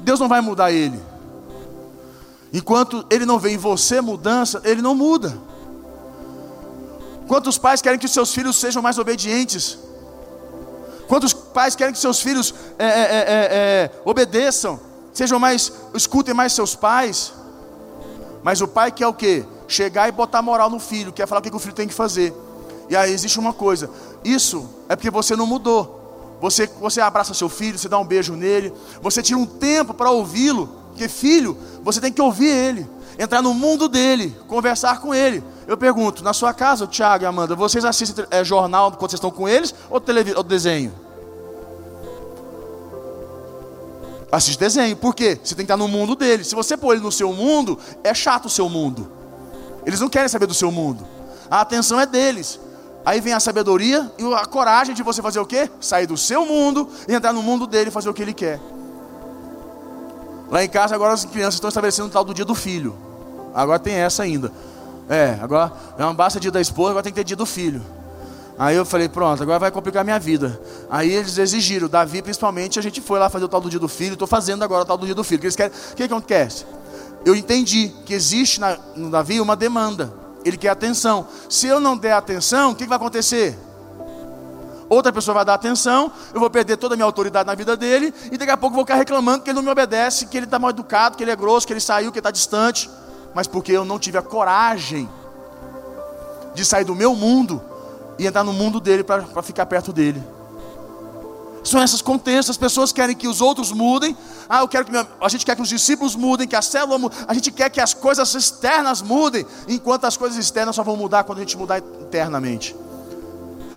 [0.00, 1.00] Deus não vai mudar ele.
[2.52, 5.36] Enquanto ele não vê em você mudança, ele não muda.
[7.26, 9.78] Quantos pais querem que seus filhos sejam mais obedientes?
[11.08, 14.78] Quantos pais querem que seus filhos é, é, é, obedeçam?
[15.12, 17.32] Sejam mais, escutem mais seus pais.
[18.44, 19.42] Mas o pai quer o quê?
[19.66, 22.32] Chegar e botar moral no filho, quer falar o que o filho tem que fazer.
[22.90, 23.90] E aí existe uma coisa:
[24.22, 26.36] isso é porque você não mudou.
[26.42, 30.10] Você, você abraça seu filho, você dá um beijo nele, você tira um tempo para
[30.10, 32.86] ouvi-lo, porque filho, você tem que ouvir ele,
[33.18, 35.42] entrar no mundo dele, conversar com ele.
[35.66, 39.30] Eu pergunto, na sua casa, Tiago e Amanda, vocês assistem é, jornal quando vocês estão
[39.30, 40.02] com eles ou,
[40.36, 40.92] ou desenho?
[44.34, 44.96] Assiste desenho.
[44.96, 45.38] Por quê?
[45.42, 46.42] Você tem que estar no mundo dele.
[46.42, 49.08] Se você pôr ele no seu mundo, é chato o seu mundo.
[49.86, 51.06] Eles não querem saber do seu mundo.
[51.48, 52.58] A atenção é deles.
[53.06, 55.70] Aí vem a sabedoria e a coragem de você fazer o quê?
[55.80, 58.58] Sair do seu mundo e entrar no mundo dele e fazer o que ele quer.
[60.50, 62.96] Lá em casa agora as crianças estão estabelecendo o tal do dia do filho.
[63.54, 64.50] Agora tem essa ainda.
[65.08, 67.82] É, agora não basta dia da esposa, agora tem que ter dia do filho.
[68.56, 70.60] Aí eu falei, pronto, agora vai complicar minha vida.
[70.88, 73.88] Aí eles exigiram, Davi principalmente, a gente foi lá fazer o tal do dia do
[73.88, 75.40] filho, estou fazendo agora o tal do dia do filho.
[75.40, 76.64] Que eles querem, o que, que acontece?
[77.24, 80.12] Eu entendi que existe na, no Davi uma demanda.
[80.44, 81.26] Ele quer atenção.
[81.48, 83.58] Se eu não der atenção, o que, que vai acontecer?
[84.88, 88.12] Outra pessoa vai dar atenção, eu vou perder toda a minha autoridade na vida dele,
[88.30, 90.58] e daqui a pouco vou ficar reclamando que ele não me obedece, que ele está
[90.58, 92.88] mal educado, que ele é grosso, que ele saiu, que ele está distante.
[93.34, 95.08] Mas porque eu não tive a coragem
[96.54, 97.60] de sair do meu mundo
[98.18, 100.22] e entrar no mundo dele para ficar perto dele.
[101.64, 104.14] São esses contextos, as pessoas querem que os outros mudem.
[104.46, 106.98] Ah, eu quero que minha, a gente quer que os discípulos mudem, que a célula
[106.98, 107.16] mude.
[107.26, 111.24] A gente quer que as coisas externas mudem, enquanto as coisas externas só vão mudar
[111.24, 112.76] quando a gente mudar internamente.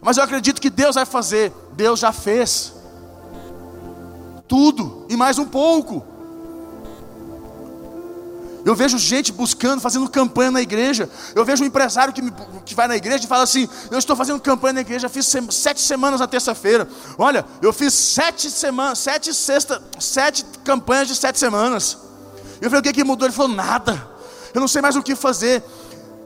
[0.01, 1.53] Mas eu acredito que Deus vai fazer.
[1.73, 2.73] Deus já fez.
[4.49, 6.16] Tudo e mais um pouco.
[8.67, 11.09] Eu vejo gente buscando, fazendo campanha na igreja.
[11.33, 12.33] Eu vejo um empresário que, me,
[12.65, 15.79] que vai na igreja e fala assim: Eu estou fazendo campanha na igreja, fiz sete
[15.79, 16.85] semanas na terça-feira.
[17.17, 21.97] Olha, eu fiz sete semanas, sete sexta, sete campanhas de sete semanas.
[22.59, 23.25] Eu falei: O que, que mudou?
[23.25, 24.05] Ele falou: Nada.
[24.53, 25.63] Eu não sei mais o que fazer.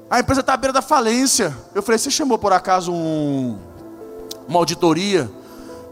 [0.10, 1.56] A empresa está à beira da falência.
[1.76, 3.56] Eu falei: Você chamou por acaso um,
[4.48, 5.30] uma auditoria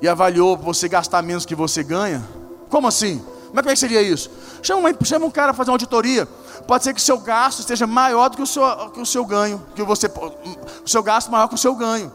[0.01, 2.27] e avaliou você gastar menos que você ganha?
[2.71, 3.23] Como assim?
[3.49, 4.29] Como é que seria isso?
[4.61, 6.27] Chama, chama um cara para fazer uma auditoria.
[6.67, 9.25] Pode ser que o seu gasto esteja maior do que o seu, que o seu
[9.25, 9.63] ganho.
[9.75, 12.11] Que você, o seu gasto maior que o seu ganho.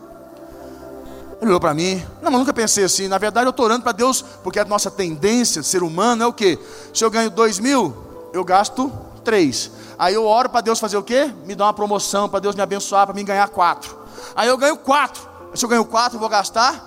[1.40, 2.05] Ele olhou para mim.
[2.23, 3.09] Não, mas nunca pensei assim.
[3.09, 6.27] Na verdade, eu estou orando para Deus, porque a nossa tendência de ser humano é
[6.27, 6.59] o quê?
[6.92, 7.94] Se eu ganho dois mil,
[8.33, 8.92] eu gasto
[9.25, 9.70] três.
[9.99, 11.33] Aí eu oro para Deus fazer o quê?
[11.44, 13.97] Me dar uma promoção, para Deus me abençoar, para mim ganhar quatro.
[14.37, 15.23] Aí eu ganho quatro.
[15.55, 16.83] Se eu ganho quatro, eu vou gastar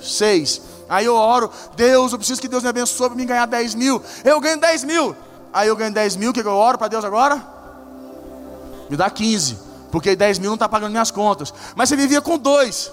[0.00, 0.60] seis.
[0.88, 4.02] Aí eu oro, Deus, eu preciso que Deus me abençoe para me ganhar 10 mil.
[4.24, 5.14] Eu ganho 10 mil.
[5.52, 7.44] Aí eu ganho 10 mil, o que eu oro para Deus agora?
[8.88, 9.58] Me dá 15.
[9.90, 11.52] Porque 10 mil não está pagando minhas contas.
[11.74, 12.90] Mas você vivia com dois.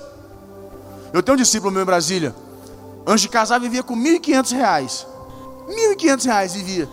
[1.13, 2.35] Eu tenho um discípulo meu em Brasília.
[3.07, 5.07] Antes de casar, vivia com 1.500 reais.
[5.67, 6.89] 1.500 reais vivia.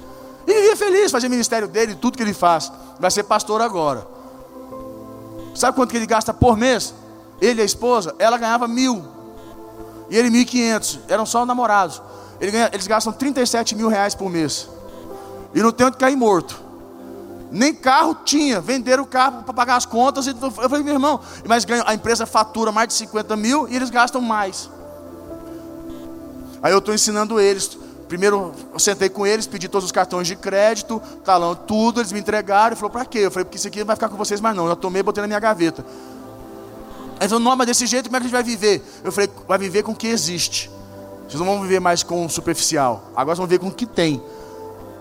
[0.47, 2.71] E vivia feliz, fazia ministério dele, tudo que ele faz.
[2.99, 4.07] Vai ser pastor agora.
[5.55, 6.95] Sabe quanto que ele gasta por mês?
[7.41, 9.05] Ele e a esposa, ela ganhava mil.
[10.13, 12.03] E ele 1.500, eram só namorados.
[12.39, 14.69] Ele ganha, eles gastam 37 mil reais por mês.
[15.55, 16.61] E não tem onde cair morto.
[17.51, 20.27] Nem carro tinha, venderam o carro para pagar as contas.
[20.27, 23.75] E eu falei, meu irmão, mas ganha, a empresa fatura mais de 50 mil e
[23.75, 24.69] eles gastam mais.
[26.63, 27.79] Aí eu estou ensinando eles.
[28.07, 32.21] Primeiro eu sentei com eles, pedi todos os cartões de crédito, talão, tudo, eles me
[32.21, 32.69] entregaram.
[32.69, 33.21] Ele falou, para quê?
[33.21, 34.69] Eu falei, porque isso aqui não vai ficar com vocês mais não.
[34.69, 35.83] Eu tomei e botei na minha gaveta.
[37.29, 38.83] Falou, não, mas desse jeito como é que a gente vai viver?
[39.05, 40.71] Eu falei, vai viver com o que existe.
[41.29, 43.05] Vocês não vão viver mais com o superficial.
[43.17, 44.23] Agora vocês vão viver com o que tem.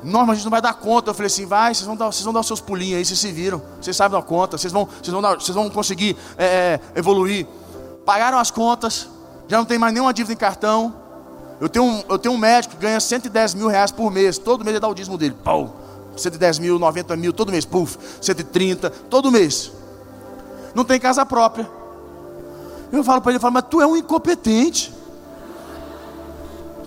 [0.04, 1.12] Não, mas a gente não vai dar conta.
[1.12, 3.20] Eu falei assim, vai, vocês vão dar, vocês vão dar os seus pulinhos aí, vocês
[3.20, 3.62] se viram.
[3.80, 7.46] Vocês sabem dar conta, vocês vão, vocês vão, dar, vocês vão conseguir é, é, evoluir.
[8.06, 9.08] Pagaram as contas,
[9.48, 10.96] já não tem mais nenhuma dívida em cartão.
[11.60, 14.38] Eu tenho, um, eu tenho um médico que ganha 110 mil reais por mês.
[14.38, 15.36] Todo mês ele dá o dízimo dele.
[15.44, 15.76] Pau.
[16.18, 17.66] 110 mil, 90 mil, todo mês.
[17.66, 17.98] Puf.
[18.20, 19.72] 130, todo mês.
[20.74, 21.81] Não tem casa própria.
[22.92, 24.94] Eu falo para ele, falo, mas tu é um incompetente.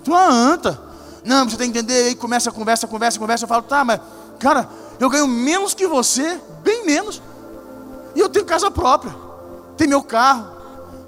[0.03, 0.79] Tu é uma anta.
[1.23, 2.07] Não, você tem que entender.
[2.07, 3.45] Aí começa a conversa, conversa, conversa.
[3.45, 3.99] Eu falo, tá, mas,
[4.39, 7.21] cara, eu ganho menos que você, bem menos.
[8.15, 9.15] E eu tenho casa própria.
[9.75, 10.47] Tem meu carro.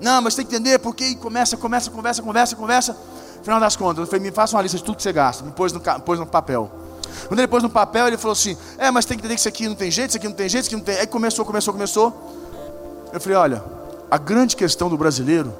[0.01, 2.97] Não, mas tem que entender, porque aí começa, começa, conversa, conversa, conversa.
[3.43, 5.43] Final das contas, eu falei, me faça uma lista de tudo que você gasta.
[5.43, 6.69] Me pôs no, pôs no papel.
[7.27, 9.47] Quando ele pôs no papel, ele falou assim: É, mas tem que entender que isso
[9.47, 10.99] aqui não tem jeito, isso aqui não tem jeito, isso aqui não tem.
[10.99, 12.13] Aí começou, começou, começou.
[13.11, 13.63] Eu falei: Olha,
[14.09, 15.53] a grande questão do brasileiro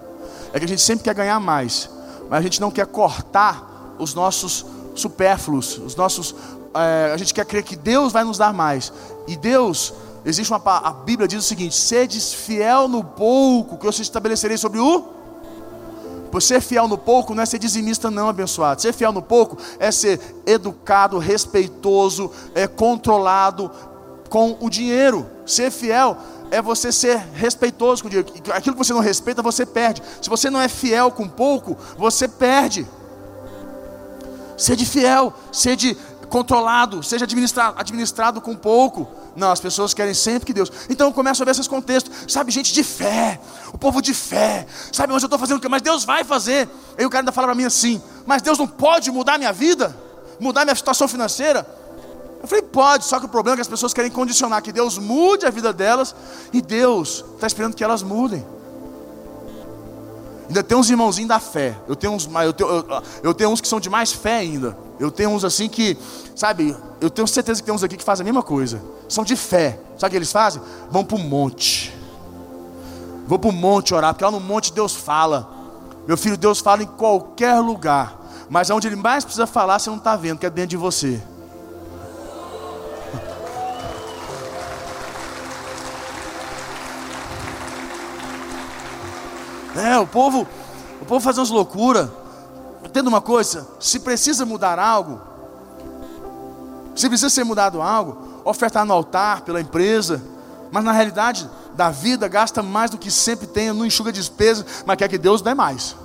[0.54, 1.90] é que a gente sempre quer ganhar mais,
[2.30, 6.36] mas a gente não quer cortar os nossos supérfluos, os nossos.
[6.74, 8.92] É, a gente quer crer que Deus vai nos dar mais.
[9.28, 9.94] E Deus,
[10.26, 10.62] existe uma.
[10.66, 15.18] A Bíblia diz o seguinte: sedes fiel no pouco, que eu se estabelecerei sobre o.
[16.32, 18.82] Por ser fiel no pouco não é ser dizimista, não, abençoado.
[18.82, 23.72] Ser fiel no pouco é ser educado, respeitoso, é controlado
[24.30, 25.26] com o dinheiro.
[25.46, 26.18] Ser fiel
[26.52, 28.32] é você ser respeitoso com o dinheiro.
[28.54, 30.02] Aquilo que você não respeita, você perde.
[30.22, 32.88] Se você não é fiel com pouco, você perde.
[34.58, 35.96] Seja fiel, seja
[36.30, 39.08] controlado, seja administrado, administrado com pouco.
[39.36, 40.72] Não, as pessoas querem sempre que Deus.
[40.90, 42.32] Então eu começo a ver esses contextos.
[42.32, 43.40] Sabe, gente de fé,
[43.72, 44.66] o povo de fé.
[44.92, 45.70] Sabe, mas eu estou fazendo o que?
[45.70, 46.68] Mas Deus vai fazer.
[46.98, 49.96] Aí o cara ainda fala para mim assim: Mas Deus não pode mudar minha vida,
[50.40, 51.66] mudar minha situação financeira.
[52.42, 54.98] Eu falei, pode, só que o problema é que as pessoas querem condicionar que Deus
[54.98, 56.16] mude a vida delas
[56.54, 58.46] e Deus está esperando que elas mudem.
[60.48, 61.78] Ainda tem uns irmãozinhos da fé.
[61.88, 64.78] Eu tenho uns, eu tenho, eu, eu tenho uns que são de mais fé ainda.
[65.00, 65.98] Eu tenho uns assim que,
[66.36, 68.82] sabe, eu tenho certeza que tem uns aqui que fazem a mesma coisa.
[69.10, 69.80] São de fé.
[69.98, 70.62] Sabe o que eles fazem?
[70.90, 71.94] Vão para o monte.
[73.28, 75.50] Vou para o monte orar, porque lá no monte Deus fala.
[76.08, 78.18] Meu filho, Deus fala em qualquer lugar.
[78.50, 81.22] Mas onde Ele mais precisa falar, você não está vendo, que é dentro de você.
[89.78, 90.48] É, o povo,
[91.02, 92.10] o povo faz umas loucuras.
[92.84, 95.22] Entenda uma coisa: se precisa mudar algo,
[96.96, 100.22] se precisa ser mudado algo, ofertar no altar pela empresa,
[100.72, 104.98] mas na realidade da vida gasta mais do que sempre tem, não enxuga despesa, mas
[104.98, 105.96] quer que Deus dê mais.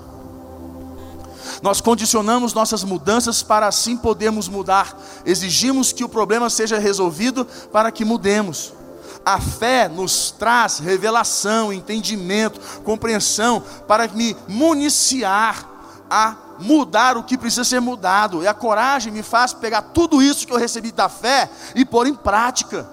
[1.62, 4.96] Nós condicionamos nossas mudanças para assim podermos mudar.
[5.24, 8.72] Exigimos que o problema seja resolvido para que mudemos.
[9.24, 15.68] A fé nos traz revelação, entendimento, compreensão para me municiar
[16.10, 18.42] a mudar o que precisa ser mudado.
[18.42, 22.06] E a coragem me faz pegar tudo isso que eu recebi da fé e pôr
[22.06, 22.86] em prática.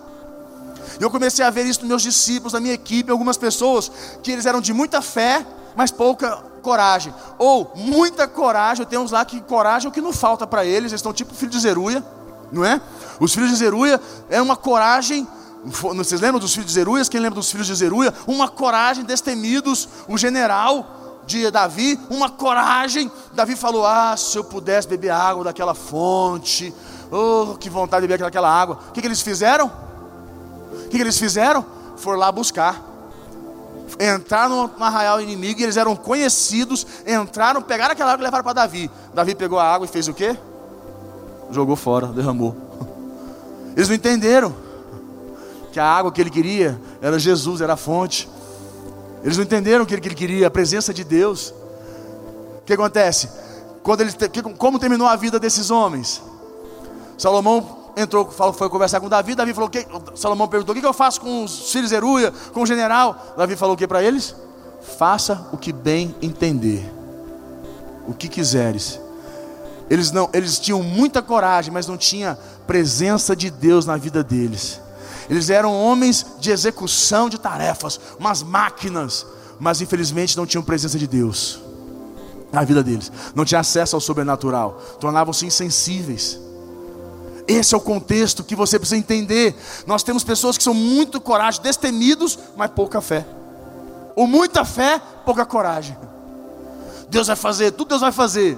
[0.99, 3.91] Eu comecei a ver isso nos meus discípulos, na minha equipe, algumas pessoas
[4.23, 7.13] que eles eram de muita fé, mas pouca coragem.
[7.37, 10.65] Ou muita coragem, eu tenho uns lá que coragem é o que não falta para
[10.65, 12.03] eles, eles estão tipo filho de Zeruia,
[12.51, 12.81] não é?
[13.19, 15.27] Os filhos de Zeruia é uma coragem
[15.65, 17.09] vocês lembram dos filhos de Zeruias?
[17.09, 18.13] Quem lembra dos filhos de Zeruia?
[18.25, 23.11] Uma coragem destemidos, o general de Davi, uma coragem.
[23.33, 26.73] Davi falou: Ah, se eu pudesse beber água daquela fonte,
[27.11, 28.79] oh, que vontade de beber aquela água.
[28.89, 29.67] O que, que eles fizeram?
[29.67, 31.65] O que, que eles fizeram?
[31.97, 32.87] Foram lá buscar.
[33.99, 36.87] Entraram no arraial inimigo e eles eram conhecidos.
[37.05, 38.89] Entraram, pegaram aquela água e levaram para Davi.
[39.13, 40.37] Davi pegou a água e fez o quê?
[41.51, 42.55] Jogou fora, derramou.
[43.75, 44.68] Eles não entenderam
[45.71, 48.29] que a água que ele queria era Jesus, era a fonte.
[49.23, 51.53] Eles não entenderam o que ele queria, a presença de Deus.
[52.59, 53.29] O que acontece?
[53.83, 54.11] Quando ele,
[54.57, 56.21] como terminou a vida desses homens?
[57.17, 59.35] Salomão entrou, foi conversar com Davi.
[59.35, 62.61] Davi falou: que, Salomão perguntou: O que eu faço com os filhos de Zeruia, com
[62.61, 63.33] o general?
[63.37, 64.35] Davi falou o que para eles?
[64.97, 66.89] Faça o que bem entender,
[68.07, 68.99] o que quiseres.
[69.89, 74.79] Eles não, eles tinham muita coragem, mas não tinha presença de Deus na vida deles.
[75.29, 79.25] Eles eram homens de execução de tarefas, umas máquinas,
[79.59, 81.59] mas infelizmente não tinham presença de Deus
[82.51, 83.11] na vida deles.
[83.35, 86.39] Não tinha acesso ao sobrenatural, tornavam-se insensíveis.
[87.47, 89.55] Esse é o contexto que você precisa entender.
[89.85, 93.25] Nós temos pessoas que são muito coragem, destemidos, mas pouca fé.
[94.15, 95.97] Ou muita fé, pouca coragem.
[97.09, 98.57] Deus vai fazer, tudo Deus vai fazer.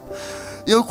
[0.66, 0.84] Eu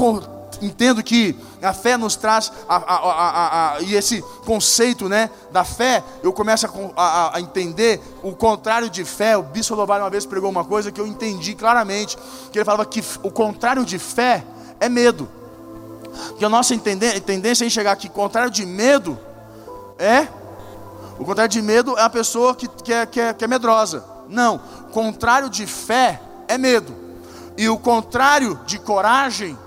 [0.62, 6.04] entendo que a fé nos traz a, a, a, e esse conceito né, da fé,
[6.24, 9.38] eu começo a, entender o contrário de fé.
[9.38, 12.18] O Bispo Lobato uma vez pregou uma coisa que eu entendi claramente,
[12.52, 14.44] que ele falava que o contrário de fé
[14.80, 15.30] é medo.
[16.38, 19.18] Que a nossa tendência em chegar aqui, contrário de medo,
[20.00, 20.28] é
[21.20, 24.04] o contrário de medo é a pessoa que, que, é, que, é, que é medrosa.
[24.30, 24.60] Não,
[24.92, 26.96] contrário de fé é medo.
[27.58, 29.58] E o contrário de coragem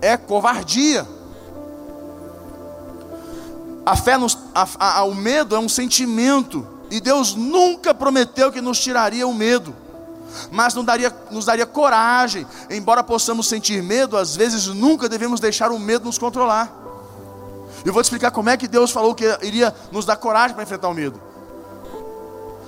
[0.00, 1.06] é covardia.
[3.84, 8.60] A fé, nos, a, a, o medo é um sentimento, e Deus nunca prometeu que
[8.60, 9.74] nos tiraria o medo,
[10.50, 12.46] mas nos daria, nos daria coragem.
[12.68, 16.70] Embora possamos sentir medo, às vezes nunca devemos deixar o medo nos controlar.
[17.84, 20.62] Eu vou te explicar como é que Deus falou que iria nos dar coragem para
[20.62, 21.20] enfrentar o medo.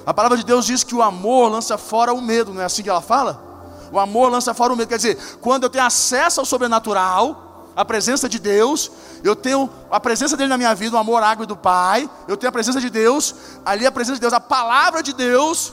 [0.04, 2.82] A palavra de Deus diz que o amor lança fora o medo, não é assim
[2.82, 3.51] que ela fala?
[3.92, 4.88] O amor lança fora o medo.
[4.88, 8.90] Quer dizer, quando eu tenho acesso ao sobrenatural, a presença de Deus,
[9.22, 12.48] eu tenho a presença dele na minha vida, o amor água do Pai, eu tenho
[12.48, 15.72] a presença de Deus, ali a presença de Deus, a palavra de Deus,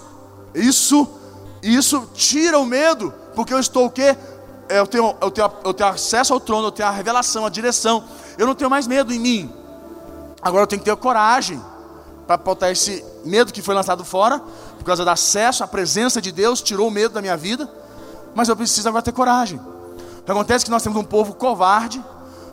[0.54, 1.08] isso,
[1.62, 4.18] isso tira o medo, porque eu estou o quê?
[4.68, 8.04] Eu tenho, eu, tenho, eu tenho acesso ao trono, eu tenho a revelação, a direção,
[8.38, 9.54] eu não tenho mais medo em mim.
[10.42, 11.62] Agora eu tenho que ter coragem
[12.28, 14.40] para botar esse medo que foi lançado fora,
[14.78, 17.70] por causa do acesso à presença de Deus, tirou o medo da minha vida
[18.36, 19.60] mas eu preciso agora ter coragem.
[19.60, 22.04] O que acontece é que nós temos um povo covarde,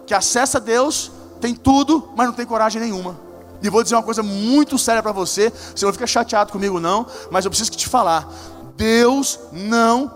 [0.06, 1.10] que acessa Deus,
[1.40, 3.16] tem tudo, mas não tem coragem nenhuma.
[3.62, 7.06] E vou dizer uma coisa muito séria para você, você não fica chateado comigo não,
[7.30, 8.28] mas eu preciso que te falar.
[8.76, 10.10] Deus não.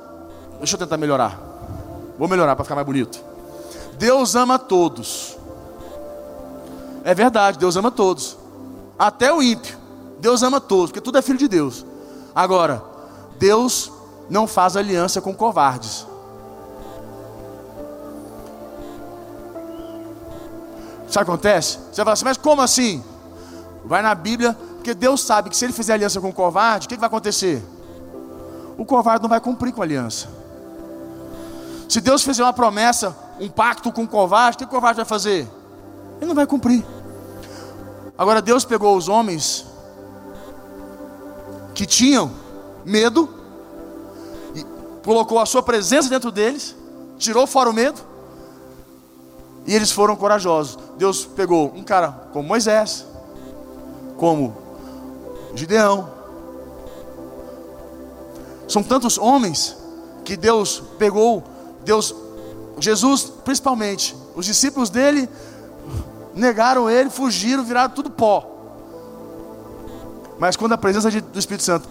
[0.59, 1.39] Deixa eu tentar melhorar.
[2.19, 3.21] Vou melhorar para ficar mais bonito.
[3.99, 5.37] Deus ama todos.
[7.03, 8.37] É verdade, Deus ama todos.
[8.99, 9.79] Até o ímpio.
[10.19, 11.85] Deus ama todos, porque tudo é filho de Deus.
[12.35, 12.83] Agora,
[13.39, 13.91] Deus
[14.31, 16.07] não faz aliança com covardes.
[21.09, 21.79] Sabe o que acontece?
[21.93, 23.05] Você fala assim, mas como assim?
[23.85, 26.89] Vai na Bíblia, porque Deus sabe que se ele fizer aliança com o covarde, o
[26.89, 27.63] que, que vai acontecer?
[28.81, 30.27] o covarde não vai cumprir com a aliança.
[31.87, 35.05] Se Deus fizer uma promessa, um pacto com o covarde, o que o covarde vai
[35.05, 35.47] fazer?
[36.17, 36.83] Ele não vai cumprir.
[38.17, 39.67] Agora Deus pegou os homens
[41.75, 42.31] que tinham
[42.83, 43.29] medo,
[45.05, 46.75] colocou a sua presença dentro deles,
[47.19, 48.01] tirou fora o medo,
[49.67, 50.79] e eles foram corajosos.
[50.97, 53.07] Deus pegou um cara como Moisés,
[54.17, 54.57] como
[55.55, 56.09] Gideão.
[58.69, 59.77] São tantos homens
[60.25, 61.43] que Deus pegou,
[61.85, 62.15] Deus,
[62.79, 65.29] Jesus principalmente, os discípulos dele
[66.35, 68.47] negaram ele, fugiram, viraram tudo pó.
[70.39, 71.89] Mas quando a presença do Espírito Santo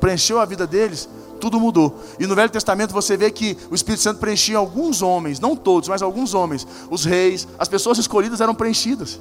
[0.00, 1.08] preencheu a vida deles,
[1.42, 2.00] tudo mudou.
[2.20, 5.88] E no Velho Testamento você vê que o Espírito Santo preenchia alguns homens, não todos,
[5.88, 6.64] mas alguns homens.
[6.88, 9.18] Os reis, as pessoas escolhidas eram preenchidas.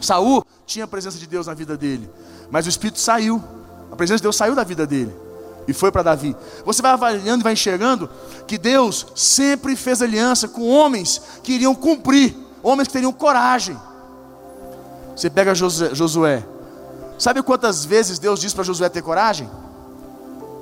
[0.00, 2.08] Saul tinha a presença de Deus na vida dele,
[2.50, 3.44] mas o Espírito saiu.
[3.92, 5.14] A presença de Deus saiu da vida dele
[5.68, 6.34] e foi para Davi.
[6.64, 8.08] Você vai avaliando e vai enxergando
[8.46, 13.78] que Deus sempre fez aliança com homens que iriam cumprir, homens que teriam coragem.
[15.14, 16.42] Você pega Josué.
[17.18, 19.46] Sabe quantas vezes Deus disse para Josué ter coragem?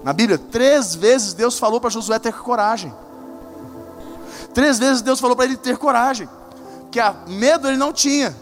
[0.02, 2.92] Na Bíblia, três vezes Deus falou para Josué ter coragem.
[4.52, 6.28] Três vezes Deus falou para ele ter coragem.
[6.90, 8.36] Que a medo ele não tinha.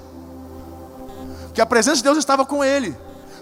[1.52, 2.96] Que a presença de Deus estava com ele.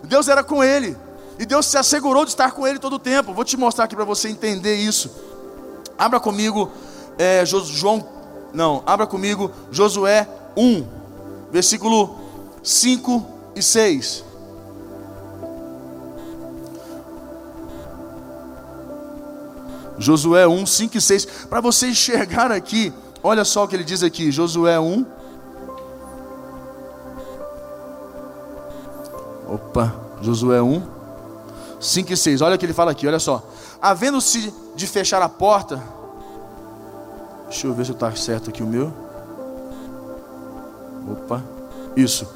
[0.04, 0.96] Deus era com ele.
[1.38, 3.32] E Deus se assegurou de estar com ele todo o tempo.
[3.32, 5.10] Vou te mostrar aqui para você entender isso.
[5.96, 6.70] Abra comigo
[7.16, 8.06] é, João.
[8.52, 10.86] Não, abra comigo Josué 1,
[11.50, 12.18] versículo
[12.62, 14.24] 5 e 6.
[19.99, 21.24] Josué 1, 5 e 6.
[21.49, 22.92] Para você enxergar aqui,
[23.22, 25.05] olha só o que ele diz aqui, Josué 1.
[29.49, 30.82] Opa, Josué 1,
[31.80, 32.42] 5 e 6.
[32.42, 33.42] Olha o que ele fala aqui, olha só.
[33.80, 35.82] Havendo-se de fechar a porta.
[37.49, 38.92] Deixa eu ver se está certo aqui o meu.
[41.11, 41.42] Opa,
[41.96, 42.26] isso.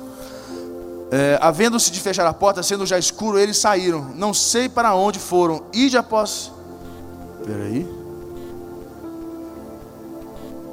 [1.10, 4.10] É, Havendo-se de fechar a porta, sendo já escuro, eles saíram.
[4.14, 5.64] Não sei para onde foram.
[5.70, 6.50] Ide após
[7.42, 7.86] Espera aí.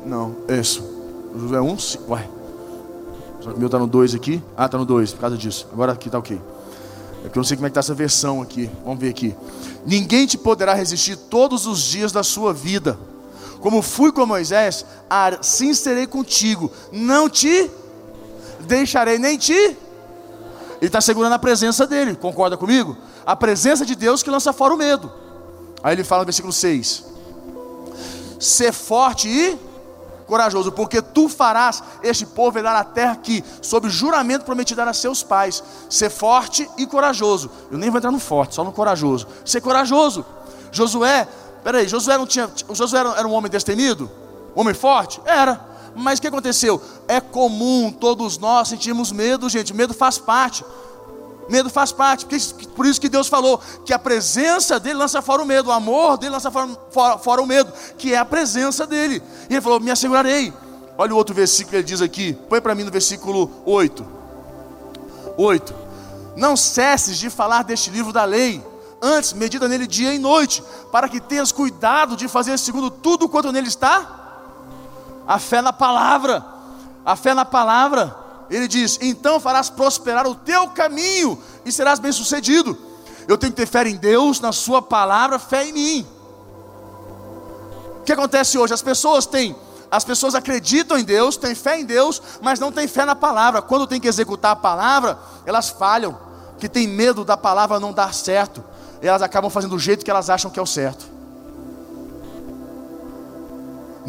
[0.05, 0.83] Não, isso.
[1.35, 2.11] Josué 1, 5.
[2.11, 2.29] Uai.
[3.41, 4.41] Só que o meu está no 2 aqui.
[4.55, 5.67] Ah, está no 2, por causa disso.
[5.73, 6.39] Agora aqui está ok.
[7.25, 8.69] É que eu não sei como é que está essa versão aqui.
[8.85, 9.35] Vamos ver aqui.
[9.83, 12.97] Ninguém te poderá resistir todos os dias da sua vida.
[13.59, 16.71] Como fui com Moisés, assim serei contigo.
[16.91, 17.69] Não te
[18.61, 19.53] deixarei nem te.
[19.53, 19.77] Ele
[20.81, 22.15] está segurando a presença dele.
[22.15, 22.95] Concorda comigo?
[23.25, 25.11] A presença de Deus que lança fora o medo.
[25.83, 27.03] Aí ele fala no versículo 6:
[28.39, 29.57] Ser forte e
[30.29, 34.93] corajoso, porque tu farás este povo herdar a terra que, sob juramento, prometi dar a
[34.93, 35.63] seus pais.
[35.89, 37.49] Ser forte e corajoso.
[37.71, 39.27] Eu nem vou entrar no forte, só no corajoso.
[39.43, 40.23] Ser corajoso.
[40.71, 41.27] Josué,
[41.63, 42.49] peraí, Josué não tinha.
[42.71, 44.09] Josué era um homem destemido?
[44.53, 45.19] Homem forte?
[45.25, 45.67] Era.
[45.95, 46.81] Mas o que aconteceu?
[47.07, 49.73] É comum todos nós sentirmos medo, gente.
[49.73, 50.63] Medo faz parte.
[51.49, 52.27] Medo faz parte,
[52.75, 56.15] por isso que Deus falou que a presença dele lança fora o medo, o amor
[56.15, 59.21] dele lança fora, fora, fora o medo, que é a presença dele.
[59.49, 60.53] E ele falou: Me assegurarei.
[60.95, 64.05] Olha o outro versículo que ele diz aqui, põe para mim no versículo 8.
[65.37, 65.75] 8.
[66.35, 68.63] Não cesses de falar deste livro da lei,
[69.01, 73.51] antes medita nele dia e noite, para que tenhas cuidado de fazer segundo tudo quanto
[73.51, 74.17] nele está.
[75.25, 76.45] A fé na palavra,
[77.03, 82.77] a fé na palavra ele diz: Então farás prosperar o teu caminho e serás bem-sucedido.
[83.27, 86.07] Eu tenho que ter fé em Deus, na Sua palavra, fé em mim.
[87.99, 88.73] O que acontece hoje?
[88.73, 89.55] As pessoas têm,
[89.91, 93.61] as pessoas acreditam em Deus, têm fé em Deus, mas não têm fé na palavra.
[93.61, 96.17] Quando tem que executar a palavra, elas falham,
[96.57, 98.63] que têm medo da palavra não dar certo.
[99.01, 101.18] E elas acabam fazendo do jeito que elas acham que é o certo.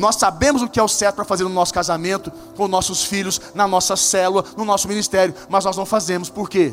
[0.01, 3.39] Nós sabemos o que é o certo para fazer no nosso casamento, com nossos filhos,
[3.55, 6.31] na nossa célula, no nosso ministério, mas nós não fazemos.
[6.31, 6.73] Por quê?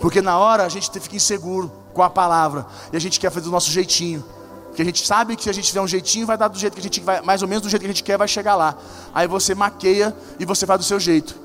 [0.00, 3.44] Porque na hora a gente fica inseguro com a palavra e a gente quer fazer
[3.44, 4.24] do nosso jeitinho.
[4.66, 6.74] Porque a gente sabe que se a gente tiver um jeitinho, vai dar do jeito
[6.74, 8.56] que a gente vai, mais ou menos do jeito que a gente quer, vai chegar
[8.56, 8.74] lá.
[9.14, 11.36] Aí você maqueia e você vai do seu jeito.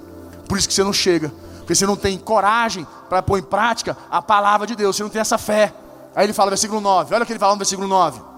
[0.50, 1.32] Por isso que você não chega.
[1.60, 5.10] Porque você não tem coragem para pôr em prática a palavra de Deus, você não
[5.12, 5.72] tem essa fé.
[6.16, 8.34] Aí ele fala, versículo 9, olha o que ele fala no versículo 9.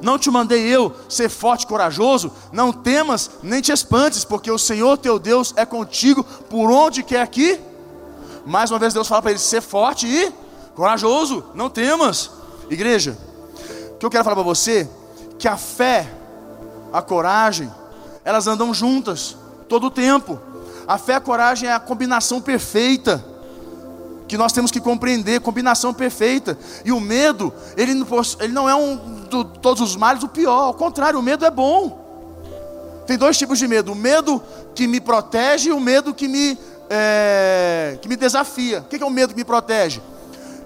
[0.00, 2.32] Não te mandei eu ser forte e corajoso?
[2.52, 7.26] Não temas nem te espantes, porque o Senhor teu Deus é contigo por onde quer
[7.28, 7.60] que.
[8.44, 10.32] Mais uma vez Deus fala para ele ser forte e
[10.74, 12.30] corajoso, não temas.
[12.70, 13.16] Igreja,
[13.92, 14.88] o que eu quero falar para você
[15.38, 16.12] que a fé,
[16.92, 17.70] a coragem,
[18.24, 19.36] elas andam juntas
[19.68, 20.38] todo o tempo.
[20.86, 23.31] A fé e a coragem é a combinação perfeita
[24.32, 26.58] que nós temos que compreender, combinação perfeita.
[26.86, 28.06] E o medo, ele não,
[28.40, 31.50] ele não é um de todos os males o pior, ao contrário, o medo é
[31.50, 33.02] bom.
[33.06, 34.42] Tem dois tipos de medo: o medo
[34.74, 36.58] que me protege e o medo que me,
[36.88, 38.80] é, que me desafia.
[38.80, 40.00] O que é o medo que me protege?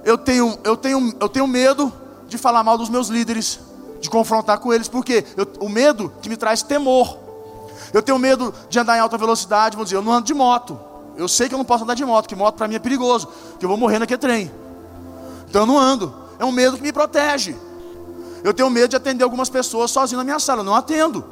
[0.04, 1.92] Eu tenho, eu, tenho, eu tenho medo
[2.28, 3.58] de falar mal dos meus líderes,
[4.00, 7.18] de confrontar com eles, porque eu, o medo que me traz temor.
[7.92, 10.78] Eu tenho medo de andar em alta velocidade, vamos dizer, eu não ando de moto.
[11.16, 13.28] Eu sei que eu não posso andar de moto, que moto para mim é perigoso,
[13.58, 14.50] que eu vou morrer naquele trem.
[15.48, 16.14] Então eu não ando.
[16.38, 17.56] É um medo que me protege.
[18.44, 21.24] Eu tenho medo de atender algumas pessoas sozinho na minha sala, eu não atendo.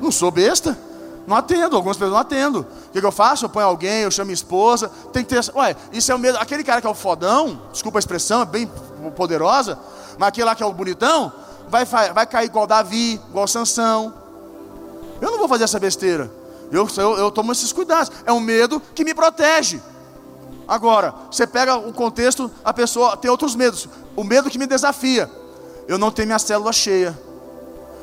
[0.00, 0.78] Não sou besta.
[1.26, 2.60] Não atendo, algumas pessoas não atendo.
[2.60, 3.46] O que, que eu faço?
[3.46, 4.90] Eu ponho alguém, eu chamo minha esposa.
[5.12, 5.56] Tem que ter.
[5.56, 6.38] Ué, isso é o medo.
[6.38, 8.70] Aquele cara que é o fodão, desculpa a expressão, é bem
[9.16, 9.78] poderosa,
[10.18, 11.32] mas aquele lá que é o bonitão,
[11.68, 14.14] vai, vai cair igual Davi, igual Sansão.
[15.20, 16.30] Eu não vou fazer essa besteira.
[16.70, 18.10] Eu, eu, eu tomo esses cuidados.
[18.24, 19.80] É um medo que me protege.
[20.66, 23.88] Agora, você pega o contexto, a pessoa tem outros medos.
[24.16, 25.30] O medo que me desafia.
[25.86, 27.16] Eu não tenho minha célula cheia.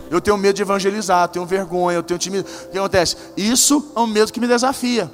[0.09, 2.65] Eu tenho medo de evangelizar, tenho vergonha, eu tenho timidez.
[2.65, 3.17] O que acontece?
[3.35, 5.09] Isso é um medo que me desafia.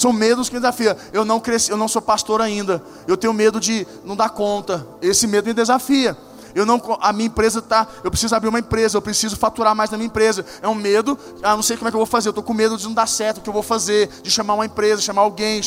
[0.00, 0.96] São medos que me desafiam.
[1.12, 2.82] Eu não cresci, eu não sou pastor ainda.
[3.06, 4.86] Eu tenho medo de não dar conta.
[5.02, 6.16] Esse medo me desafia.
[6.54, 9.90] Eu não, a minha empresa está, eu preciso abrir uma empresa, eu preciso faturar mais
[9.90, 10.44] na minha empresa.
[10.60, 12.54] É um medo, ah, não sei como é que eu vou fazer, eu estou com
[12.54, 15.22] medo de não dar certo o que eu vou fazer, de chamar uma empresa, chamar
[15.22, 15.60] alguém,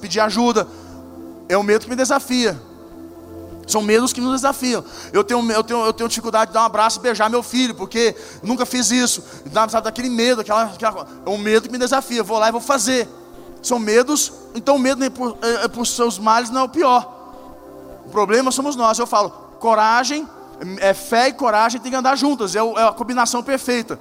[0.00, 0.66] pedir ajuda.
[1.48, 2.60] É um medo que me desafia.
[3.66, 4.84] São medos que nos desafiam.
[5.12, 7.74] Eu tenho, eu, tenho, eu tenho dificuldade de dar um abraço e beijar meu filho,
[7.74, 9.22] porque nunca fiz isso.
[9.52, 12.18] Sabe, daquele medo, aquela, aquela, é um medo que me desafia.
[12.18, 13.08] Eu vou lá e vou fazer.
[13.62, 17.22] São medos, então o medo por, é, é por seus males não é o pior.
[18.04, 18.98] O problema somos nós.
[18.98, 19.32] Eu falo,
[19.62, 20.28] coragem,
[20.80, 23.96] é fé e coragem tem que andar juntas, é, é a combinação perfeita.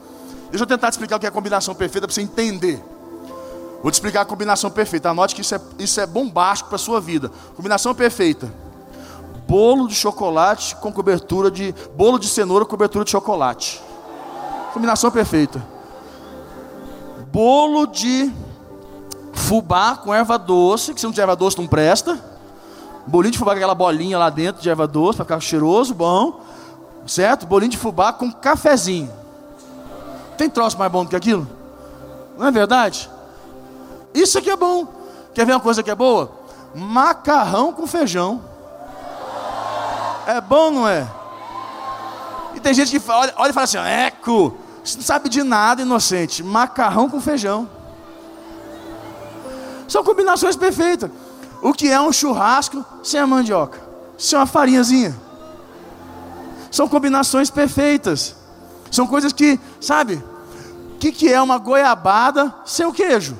[0.50, 2.84] Deixa eu tentar te explicar o que é a combinação perfeita para você entender.
[3.82, 5.10] Vou te explicar a combinação perfeita.
[5.10, 7.32] Anote que isso é, isso é bombástico para sua vida.
[7.56, 8.52] Combinação perfeita.
[9.48, 11.74] Bolo de chocolate com cobertura de.
[11.96, 13.82] Bolo de cenoura com cobertura de chocolate.
[14.74, 15.66] Combinação perfeita.
[17.32, 18.32] Bolo de
[19.32, 22.31] fubá com erva doce, que se não tiver erva doce não presta
[23.08, 26.42] bolinho de fubá com aquela bolinha lá dentro de erva doce, para ficar cheiroso, bom.
[27.08, 27.46] Certo?
[27.46, 29.12] Bolinho de fubá com cafezinho.
[30.38, 31.48] Tem troço mais bom do que aquilo?
[32.38, 33.10] Não é verdade?
[34.14, 34.88] Isso aqui é bom.
[35.34, 36.32] Quer ver uma coisa que é boa?
[36.74, 38.42] Macarrão com feijão.
[40.26, 41.08] É bom, não é?
[42.56, 45.82] E tem gente que olha, olha e fala assim: Eco, você não sabe de nada,
[45.82, 46.44] inocente.
[46.44, 47.70] Macarrão com feijão.
[49.88, 51.10] São combinações perfeitas.
[51.62, 53.80] O que é um churrasco sem a mandioca?
[54.18, 55.16] Sem uma farinhazinha.
[56.72, 58.36] São combinações perfeitas.
[58.92, 60.16] São coisas que, sabe?
[60.96, 63.38] O que, que é uma goiabada sem o queijo?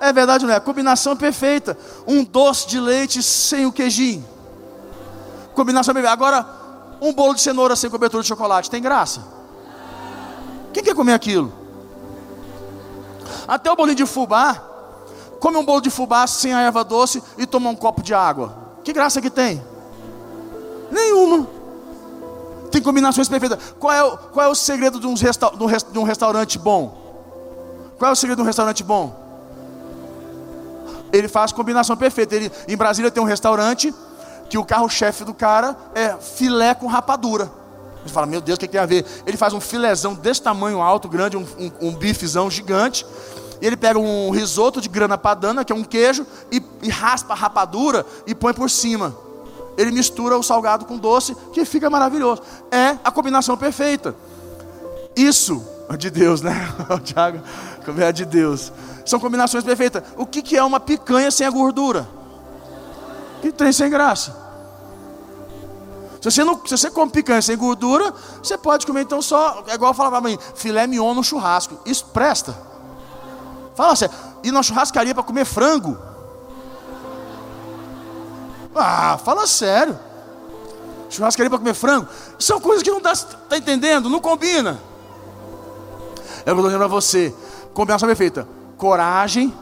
[0.00, 0.60] É verdade, não é?
[0.60, 1.76] Combinação perfeita.
[2.06, 4.24] Um doce de leite sem o queijinho.
[5.54, 6.12] Combinação perfeita.
[6.12, 6.46] Agora,
[7.00, 8.70] um bolo de cenoura sem cobertura de chocolate.
[8.70, 9.22] Tem graça?
[10.72, 11.52] Quem quer comer aquilo?
[13.46, 14.71] Até o bolinho de fubá
[15.42, 18.54] come um bolo de fubá sem a erva doce e toma um copo de água.
[18.84, 19.60] Que graça que tem?
[20.88, 21.48] Nenhuma.
[22.70, 23.58] Tem combinações perfeitas.
[23.76, 25.50] Qual é o, qual é o segredo de um, resta,
[25.90, 26.96] de um restaurante bom?
[27.98, 29.20] Qual é o segredo de um restaurante bom?
[31.12, 32.36] Ele faz combinação perfeita.
[32.36, 33.92] Ele, em Brasília tem um restaurante
[34.48, 37.50] que o carro-chefe do cara é filé com rapadura.
[38.04, 39.04] Você fala, meu Deus, o que, que, tem a ver?
[39.26, 43.04] Ele faz um filézão desse tamanho alto, grande, um, um, um bifezão gigante
[43.62, 47.32] e ele pega um risoto de grana padana, que é um queijo, e, e raspa
[47.32, 49.16] a rapadura e põe por cima.
[49.78, 52.42] Ele mistura o salgado com doce, que fica maravilhoso.
[52.72, 54.16] É a combinação perfeita.
[55.14, 56.52] Isso é de Deus, né?
[56.90, 57.40] O Tiago,
[57.98, 58.72] é de Deus.
[59.06, 60.02] São combinações perfeitas.
[60.16, 62.08] O que, que é uma picanha sem a gordura?
[63.40, 64.36] Que tem sem graça.
[66.20, 69.74] Se você, não, se você come picanha sem gordura, você pode comer então só, é
[69.74, 71.78] igual eu falava para mim, filé mignon no churrasco.
[71.86, 72.71] Isso presta.
[73.74, 74.14] Fala sério.
[74.42, 75.98] Ir na churrascaria para comer frango.
[78.74, 79.98] Ah, fala sério.
[81.10, 82.08] Churrascaria para comer frango.
[82.38, 84.08] São coisas que não dá, tá entendendo?
[84.08, 84.80] Não combina.
[86.44, 87.34] Eu vou dizer para você.
[87.74, 88.46] Combinação perfeita.
[88.76, 89.54] Coragem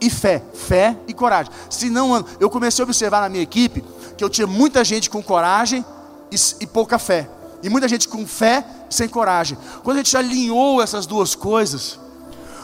[0.00, 0.42] e fé.
[0.54, 1.52] Fé e coragem.
[1.70, 3.84] Se não, eu comecei a observar na minha equipe
[4.16, 5.84] que eu tinha muita gente com coragem
[6.30, 7.28] e, e pouca fé.
[7.62, 9.56] E muita gente com fé sem coragem.
[9.82, 11.98] Quando a gente alinhou essas duas coisas,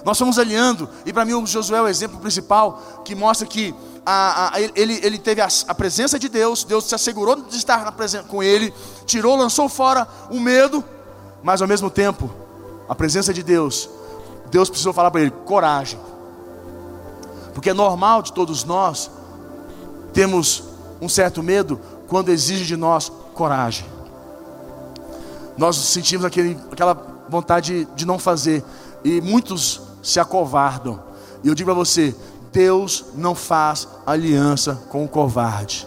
[0.05, 3.74] nós fomos alinhando, e para mim o Josué é o exemplo principal que mostra que
[4.05, 7.94] a, a, ele, ele teve a, a, presença de Deus, Deus se assegurou de estar
[8.26, 8.72] com ele,
[9.05, 10.82] tirou, lançou fora o medo,
[11.42, 12.30] mas ao mesmo tempo,
[12.88, 13.88] a presença de Deus,
[14.51, 16.01] Deus precisou falar para ele: coragem.
[17.53, 19.11] Porque é normal de todos nós
[20.12, 20.62] temos
[21.01, 23.86] um certo medo quando exige de nós coragem.
[25.57, 26.94] Nós sentimos aquele, aquela
[27.28, 28.64] vontade de não fazer
[29.05, 31.03] e muitos se acovardam.
[31.42, 32.14] E eu digo para você:
[32.53, 35.86] Deus não faz aliança com o covarde.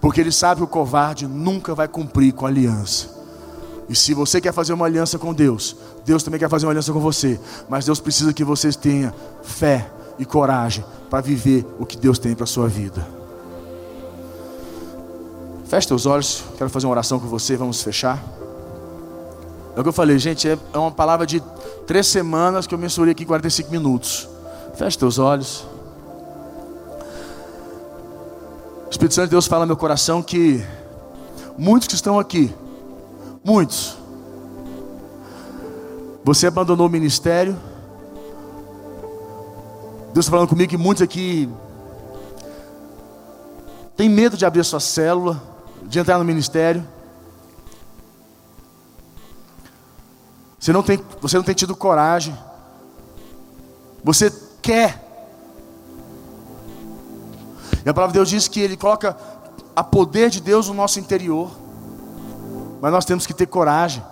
[0.00, 3.18] Porque Ele sabe que o covarde nunca vai cumprir com a aliança.
[3.88, 5.74] E se você quer fazer uma aliança com Deus,
[6.04, 7.40] Deus também quer fazer uma aliança com você.
[7.68, 9.12] Mas Deus precisa que vocês tenham
[9.42, 13.06] fé e coragem para viver o que Deus tem para a sua vida.
[15.66, 18.22] Feche teus olhos, quero fazer uma oração com você, vamos fechar.
[19.78, 21.40] É o que eu falei, gente, é, é uma palavra de
[21.86, 24.28] três semanas que eu mensurei aqui 45 minutos.
[24.74, 25.64] Feche teus olhos.
[28.86, 30.66] O Espírito Santo de Deus fala no meu coração que
[31.56, 32.52] muitos que estão aqui,
[33.44, 33.96] muitos,
[36.24, 37.56] você abandonou o ministério.
[40.12, 41.48] Deus está falando comigo que muitos aqui
[43.96, 45.40] têm medo de abrir sua célula,
[45.84, 46.84] de entrar no ministério.
[50.58, 52.36] Você não tem, você não tem tido coragem.
[54.02, 55.04] Você quer.
[57.84, 59.16] E a palavra de Deus diz que Ele coloca
[59.74, 61.50] a poder de Deus no nosso interior.
[62.80, 64.02] Mas nós temos que ter coragem.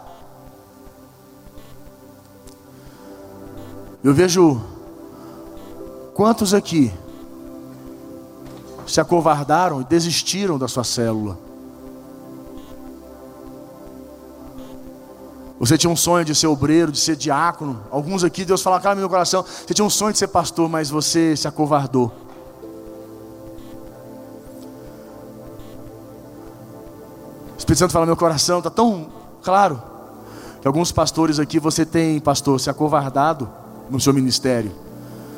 [4.02, 4.62] Eu vejo
[6.14, 6.92] quantos aqui
[8.86, 11.45] se acovardaram e desistiram da sua célula.
[15.58, 17.80] Você tinha um sonho de ser obreiro, de ser diácono.
[17.90, 19.42] Alguns aqui, Deus fala, cara, meu coração.
[19.42, 22.12] Você tinha um sonho de ser pastor, mas você se acovardou.
[27.54, 29.08] O Espírito Santo fala meu coração, está tão
[29.42, 29.82] claro.
[30.60, 33.48] Que alguns pastores aqui, você tem, pastor, se acovardado
[33.88, 34.72] no seu ministério.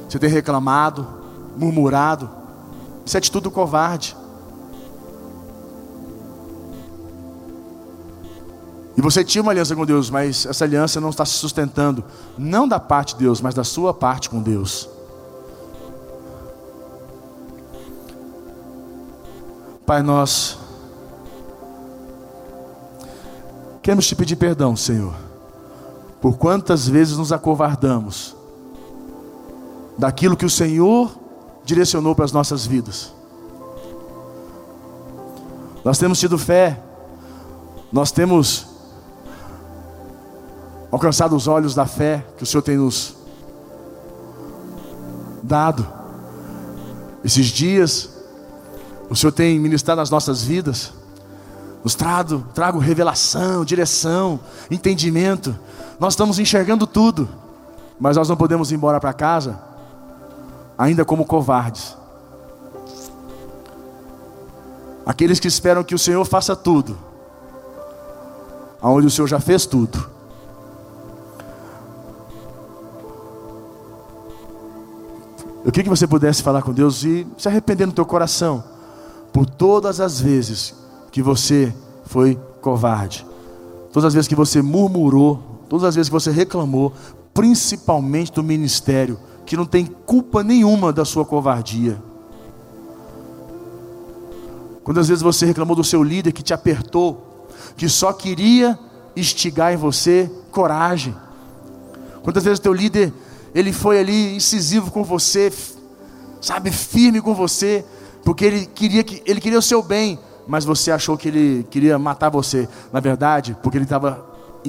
[0.09, 1.07] Você tem reclamado,
[1.57, 2.29] murmurado.
[3.07, 4.17] Isso é atitude covarde.
[8.99, 12.03] E você tinha uma aliança com Deus, mas essa aliança não está se sustentando,
[12.37, 14.89] não da parte de Deus, mas da sua parte com Deus.
[19.87, 20.59] Pai, nós
[23.81, 25.15] queremos te pedir perdão, Senhor,
[26.21, 28.35] por quantas vezes nos acovardamos
[29.97, 31.17] daquilo que o Senhor
[31.65, 33.13] direcionou para as nossas vidas.
[35.85, 36.83] Nós temos tido fé,
[37.93, 38.68] nós temos
[40.91, 43.15] alcançado os olhos da fé que o Senhor tem nos
[45.43, 45.87] dado.
[47.25, 48.11] Esses dias,
[49.11, 50.93] o Senhor tem ministrado nas nossas vidas,
[51.83, 55.57] nos trago, trago revelação, direção, entendimento.
[55.99, 57.29] Nós estamos enxergando tudo,
[57.99, 59.69] mas nós não podemos ir embora para casa
[60.79, 61.97] ainda como covardes.
[65.05, 66.97] Aqueles que esperam que o Senhor faça tudo,
[68.81, 70.18] aonde o Senhor já fez tudo.
[75.69, 78.65] Eu queria que você pudesse falar com Deus e se arrepender no teu coração
[79.31, 80.75] por todas as vezes
[81.13, 81.75] que você
[82.07, 83.27] foi covarde,
[83.93, 86.95] todas as vezes que você murmurou, todas as vezes que você reclamou,
[87.35, 92.03] principalmente do ministério, que não tem culpa nenhuma da sua covardia.
[94.83, 97.47] Quantas vezes você reclamou do seu líder que te apertou,
[97.77, 98.79] que só queria
[99.15, 101.15] instigar em você coragem?
[102.23, 103.13] Quantas vezes teu líder
[103.55, 105.53] ele foi ali incisivo com você,
[106.41, 107.85] sabe, firme com você,
[108.25, 111.99] porque ele queria que ele queria o seu bem, mas você achou que ele queria
[111.99, 112.69] matar você.
[112.93, 114.27] Na verdade, porque ele estava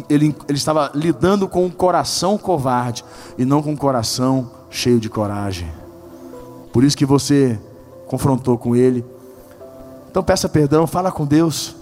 [0.10, 3.04] ele, ele estava lidando com um coração covarde
[3.38, 5.72] e não com um coração cheio de coragem.
[6.72, 7.60] Por isso que você
[8.08, 9.04] confrontou com ele.
[10.10, 11.76] Então peça perdão, fala com Deus.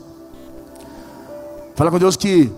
[1.76, 2.52] Fala com Deus que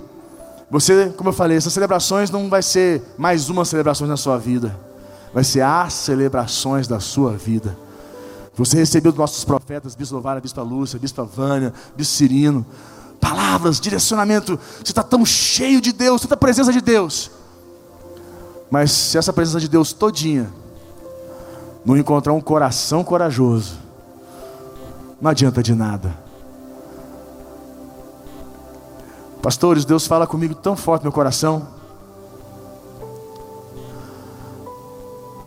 [0.70, 4.76] você, como eu falei, essas celebrações não vai ser mais uma celebração na sua vida.
[5.34, 7.76] Vai ser as celebrações da sua vida.
[8.56, 12.66] Você recebeu dos nossos profetas, Bispo Lovara, Bispo Lúcia, Bispo Vânia, Bispo Cirino,
[13.20, 14.60] palavras, direcionamento.
[14.78, 17.32] Você está tão cheio de Deus, tanta presença de Deus.
[18.70, 20.52] Mas se essa presença de Deus todinha
[21.84, 23.80] não encontrar um coração corajoso,
[25.20, 26.29] não adianta de nada.
[29.42, 31.68] Pastores, Deus fala comigo tão forte no meu coração.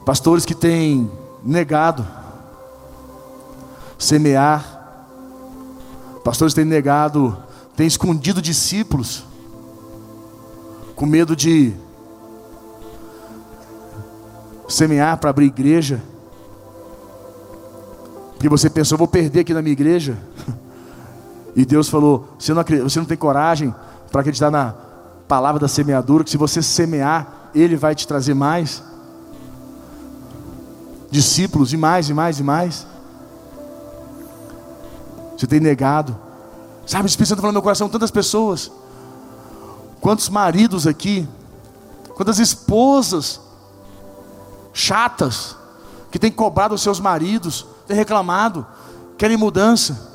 [0.04, 1.10] Pastores que têm
[1.42, 2.06] negado
[4.02, 4.80] semear.
[6.24, 7.36] Pastores têm negado,
[7.76, 9.24] têm escondido discípulos
[10.94, 11.72] com medo de
[14.68, 16.02] semear para abrir igreja.
[18.32, 20.18] Porque você pensou, vou perder aqui na minha igreja.
[21.54, 23.74] E Deus falou: você não, você não tem coragem
[24.10, 24.74] para acreditar na
[25.28, 28.82] palavra da semeadura, que se você semear, Ele vai te trazer mais
[31.10, 32.86] discípulos, e mais, e mais, e mais.
[35.36, 36.16] Você tem negado.
[36.86, 38.70] Sabe, o Espírito Santo falando no meu coração, tantas pessoas.
[40.00, 41.28] Quantos maridos aqui,
[42.14, 43.40] quantas esposas
[44.72, 45.54] chatas,
[46.10, 48.66] que têm cobrado os seus maridos, têm reclamado,
[49.16, 50.11] querem mudança,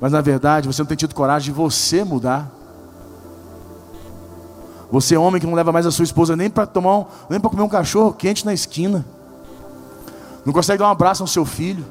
[0.00, 2.50] mas na verdade você não tem tido coragem de você mudar.
[4.90, 7.38] Você é homem que não leva mais a sua esposa nem para tomar, um, nem
[7.38, 9.04] para comer um cachorro quente na esquina.
[10.44, 11.84] Não consegue dar um abraço ao seu filho,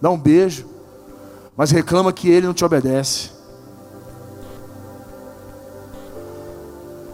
[0.00, 0.66] dar um beijo,
[1.56, 3.30] mas reclama que ele não te obedece.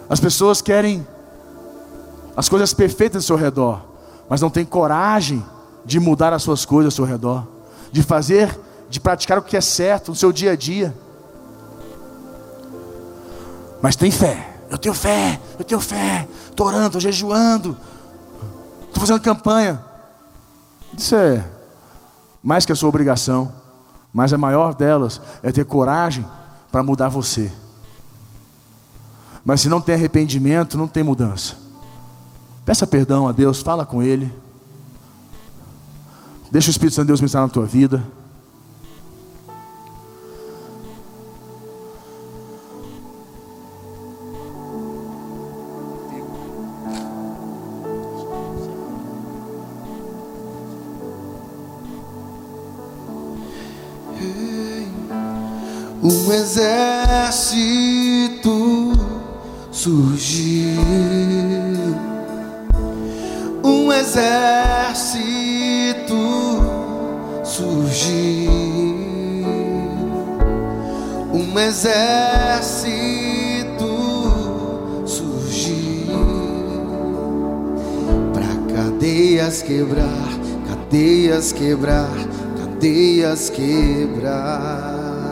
[0.09, 1.07] As pessoas querem
[2.37, 3.81] as coisas perfeitas ao seu redor,
[4.29, 5.45] mas não tem coragem
[5.85, 7.47] de mudar as suas coisas ao seu redor,
[7.91, 8.59] de fazer,
[8.95, 10.97] de praticar o que é certo no seu dia a dia.
[13.83, 14.55] Mas tem fé.
[14.71, 16.29] Eu tenho fé, eu tenho fé.
[16.49, 17.77] Estou orando, estou jejuando,
[18.87, 19.85] estou fazendo campanha.
[20.97, 21.45] Isso é
[22.41, 23.53] mais que a sua obrigação,
[24.13, 26.25] mas a maior delas é ter coragem
[26.71, 27.51] para mudar você.
[29.45, 31.57] Mas se não tem arrependimento, não tem mudança.
[32.65, 34.33] Peça perdão a Deus, fala com Ele.
[36.49, 38.01] Deixa o Espírito Santo de Deus ministrar na tua vida.
[59.85, 60.81] Surgiu,
[63.63, 64.25] um exército
[67.45, 68.51] surgiu,
[71.35, 72.65] um exército
[75.05, 76.17] surgiu
[78.33, 80.31] para cadeias quebrar,
[80.67, 82.09] cadeias quebrar,
[82.59, 85.25] cadeias quebrar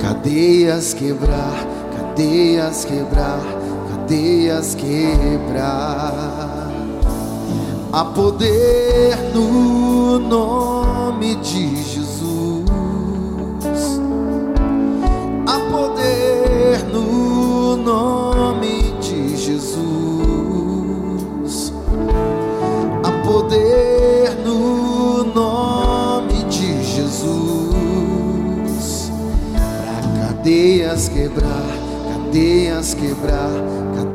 [0.00, 1.66] cadeias quebrar,
[2.12, 3.40] cadeias quebrar,
[3.88, 6.70] cadeias quebrar.
[7.90, 12.01] Há poder no nome de Jesus.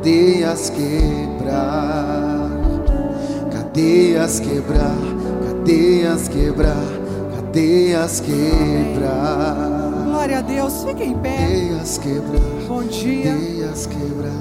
[0.08, 2.48] Cadeias quebrar
[3.52, 4.96] cadeias quebrar,
[5.46, 6.84] cadeias quebrar,
[7.36, 10.04] cadeias quebrar.
[10.06, 11.36] Glória a Deus, fique em pé.
[11.36, 12.40] Cadeias quebrar.
[12.66, 13.34] Bom dia.
[13.34, 14.32] Cadeias quebrar,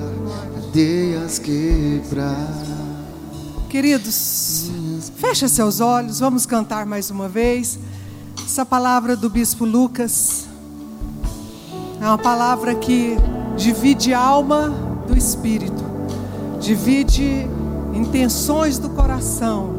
[0.56, 2.64] cadeias quebrar.
[3.70, 4.72] Queridos,
[5.18, 7.78] fecha seus olhos, vamos cantar mais uma vez.
[8.44, 10.46] Essa palavra do bispo Lucas
[12.00, 13.18] é uma palavra que
[13.58, 14.87] divide alma
[15.18, 15.84] do espírito,
[16.60, 17.48] divide
[17.94, 19.72] intenções do coração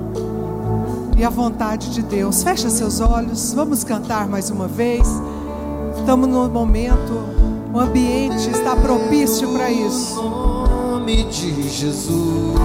[1.17, 2.43] e a vontade de Deus.
[2.43, 5.07] Fecha seus olhos, vamos cantar mais uma vez.
[5.97, 7.23] Estamos no momento,
[7.73, 10.17] o ambiente está propício para isso.
[10.17, 10.67] No
[10.99, 12.59] nome de Jesus,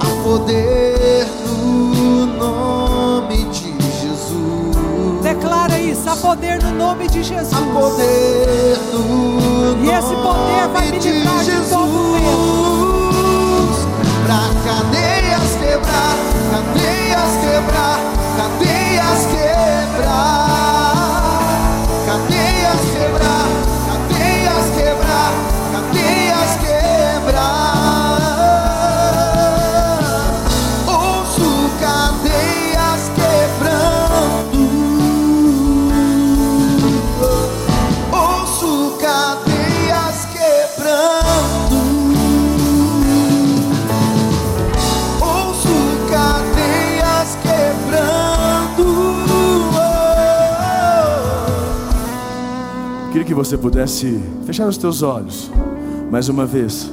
[0.00, 2.73] há poder no nome.
[5.64, 7.54] Declara isso, há poder no nome de Jesus.
[7.54, 13.10] Há poder no E esse poder vai me nome de livrar de todo medo.
[13.72, 13.86] Jesus.
[14.26, 16.16] Pra cadeias quebrar,
[16.50, 17.98] cadeias quebrar,
[18.36, 19.53] cadeias quebrar.
[53.34, 55.50] Que você pudesse fechar os teus olhos
[56.08, 56.88] mais uma vez.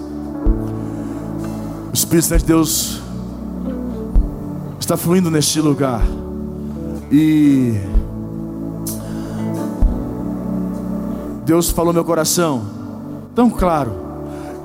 [1.91, 2.99] O Espírito Santo de Deus
[4.79, 6.01] está fluindo neste lugar.
[7.11, 7.75] E
[11.45, 12.63] Deus falou meu coração
[13.35, 13.91] tão claro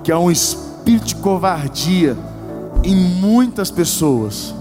[0.03, 2.17] que há um espírito de covardia
[2.83, 4.55] em muitas pessoas.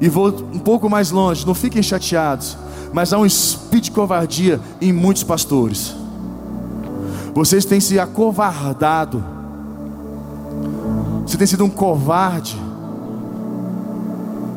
[0.00, 2.58] E vou um pouco mais longe, não fiquem chateados,
[2.92, 6.02] mas há um espírito de covardia em muitos pastores.
[7.34, 9.22] Vocês têm se acovardado.
[11.26, 12.60] Você tem sido um covarde.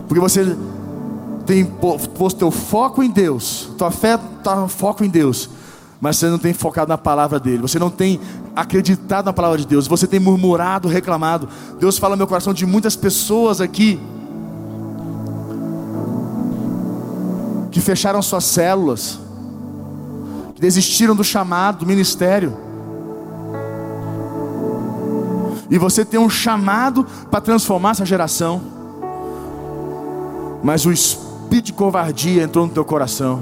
[0.07, 0.55] Porque você
[1.47, 5.49] tem posto teu foco em Deus, tua fé está foco em Deus,
[5.99, 8.19] mas você não tem focado na palavra dele, você não tem
[8.53, 11.47] acreditado na palavra de Deus, você tem murmurado, reclamado.
[11.80, 13.97] Deus fala no meu coração de muitas pessoas aqui
[17.71, 19.17] que fecharam suas células,
[20.53, 22.66] que desistiram do chamado, do ministério.
[25.70, 28.61] E você tem um chamado para transformar essa geração.
[30.63, 33.41] Mas o espírito de covardia entrou no teu coração,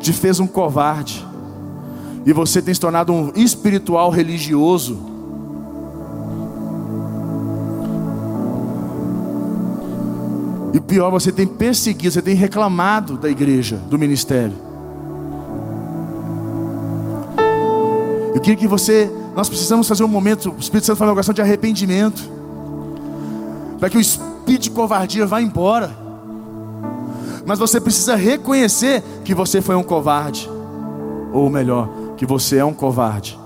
[0.00, 1.26] te fez um covarde.
[2.26, 4.98] E você tem se tornado um espiritual religioso.
[10.72, 14.54] E pior, você tem perseguido, você tem reclamado da igreja, do ministério.
[18.34, 21.34] Eu queria que você, nós precisamos fazer um momento, o Espírito Santo fala uma oração
[21.34, 22.22] de arrependimento,
[23.80, 25.94] para que o espírito de covardia vá embora.
[27.44, 30.48] Mas você precisa reconhecer que você foi um covarde,
[31.32, 33.38] ou melhor, que você é um covarde.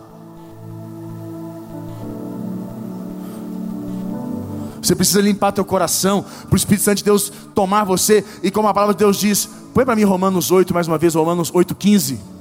[4.81, 8.25] Você precisa limpar teu coração para o Espírito Santo de Deus tomar você.
[8.43, 11.15] E como a palavra de Deus diz, põe para mim Romanos 8 mais uma vez,
[11.15, 12.38] Romanos 8,15.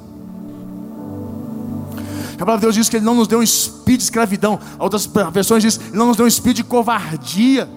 [2.38, 4.60] A palavra de Deus diz que Ele não nos deu um espírito de escravidão.
[4.78, 7.68] Outras versões diz, Ele não nos deu um espírito de covardia.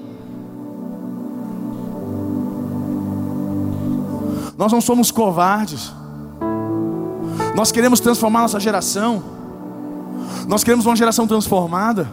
[4.59, 5.91] Nós não somos covardes.
[7.55, 9.23] Nós queremos transformar nossa geração.
[10.47, 12.07] Nós queremos uma geração transformada.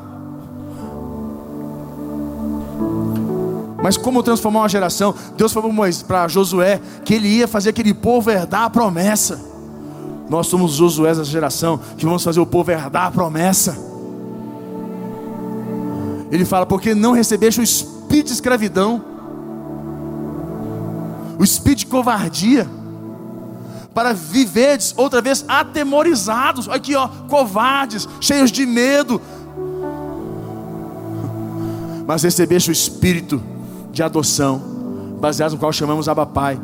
[3.84, 5.14] Mas como transformar uma geração?
[5.36, 5.72] Deus falou
[6.08, 9.57] para Josué que ele ia fazer aquele povo herdar a promessa.
[10.30, 13.78] Nós somos Josué dessa geração que vamos fazer o povo herdar a promessa.
[16.30, 19.02] Ele fala, porque não recebeste o espírito de escravidão,
[21.40, 22.68] o espírito de covardia
[23.94, 29.20] para viverdes outra vez atemorizados, aqui ó, covardes, cheios de medo.
[32.06, 33.42] Mas recebeste o espírito
[33.92, 34.62] de adoção,
[35.20, 36.60] baseado no qual chamamos Abba Pai.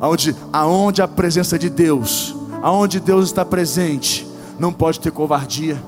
[0.00, 4.26] Aonde, aonde a presença de Deus, aonde Deus está presente,
[4.58, 5.80] não pode ter covardia.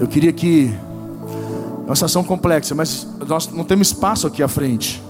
[0.00, 0.74] Eu queria que
[1.82, 5.02] é uma situação complexa, mas nós não temos espaço aqui à frente.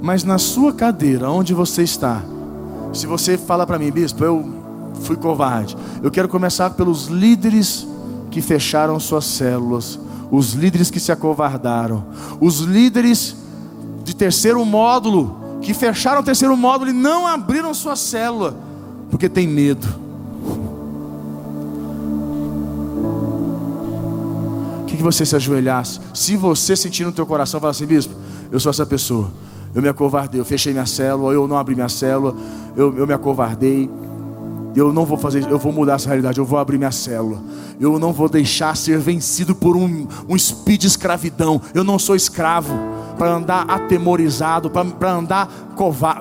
[0.00, 2.22] Mas na sua cadeira, onde você está,
[2.92, 4.48] se você fala para mim, bispo, eu
[5.02, 5.76] fui covarde.
[6.02, 7.86] Eu quero começar pelos líderes
[8.30, 9.98] que fecharam suas células,
[10.32, 12.06] os líderes que se acovardaram,
[12.40, 13.36] os líderes
[14.02, 18.56] de terceiro módulo que fecharam o terceiro módulo e não abriram sua célula
[19.08, 20.02] porque tem medo.
[25.02, 25.98] que você se ajoelhasse.
[26.14, 28.14] Se você sentir no teu coração, falar assim, bispo,
[28.52, 29.30] eu sou essa pessoa.
[29.74, 32.36] Eu me acovardei, eu fechei minha célula, eu não abri minha célula,
[32.76, 33.90] eu, eu me acovardei.
[34.74, 37.38] Eu não vou fazer, eu vou mudar essa realidade, eu vou abrir minha célula.
[37.78, 41.60] Eu não vou deixar ser vencido por um, um espírito de escravidão.
[41.74, 42.72] Eu não sou escravo
[43.18, 45.74] para andar atemorizado, para andar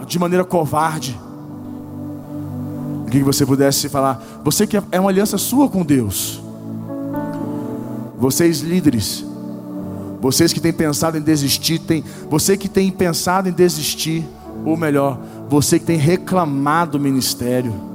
[0.06, 1.18] de maneira covarde.
[3.10, 6.42] Que você pudesse falar, você que é uma aliança sua com Deus.
[8.18, 9.26] Vocês líderes,
[10.22, 14.24] vocês que têm pensado em desistir, tem, você que tem pensado em desistir,
[14.64, 15.18] ou melhor,
[15.50, 17.91] você que tem reclamado do ministério.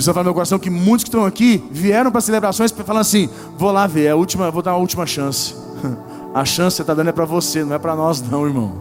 [0.00, 3.28] Precisa falar no meu coração que muitos que estão aqui vieram para celebrações falando assim:
[3.58, 5.54] vou lá ver, é a última, vou dar uma última chance.
[6.32, 8.72] A chance que você está dando é para você, não é para nós, não, irmão.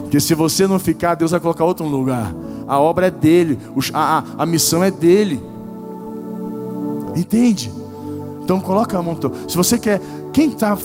[0.00, 2.32] Porque se você não ficar, Deus vai colocar outro lugar.
[2.68, 3.58] A obra é dele,
[3.92, 5.42] a, a, a missão é dele.
[7.16, 7.70] Entende?
[8.42, 9.18] Então coloca a mão.
[9.48, 10.00] Se você quer,
[10.32, 10.78] quem tá,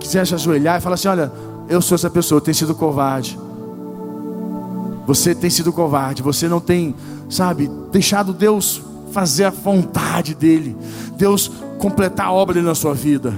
[0.00, 1.30] quiser se ajoelhar e falar assim: olha,
[1.68, 3.38] eu sou essa pessoa, eu tenho sido covarde.
[5.06, 6.94] Você tem sido covarde, você não tem,
[7.34, 8.80] sabe, deixado Deus
[9.12, 10.76] fazer a vontade dEle,
[11.16, 13.34] Deus completar a obra dele na sua vida.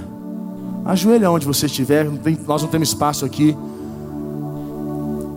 [0.85, 2.07] Ajoelha onde você estiver,
[2.45, 3.57] nós não temos espaço aqui.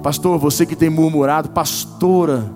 [0.02, 2.50] Pastor, você que tem murmurado, pastora,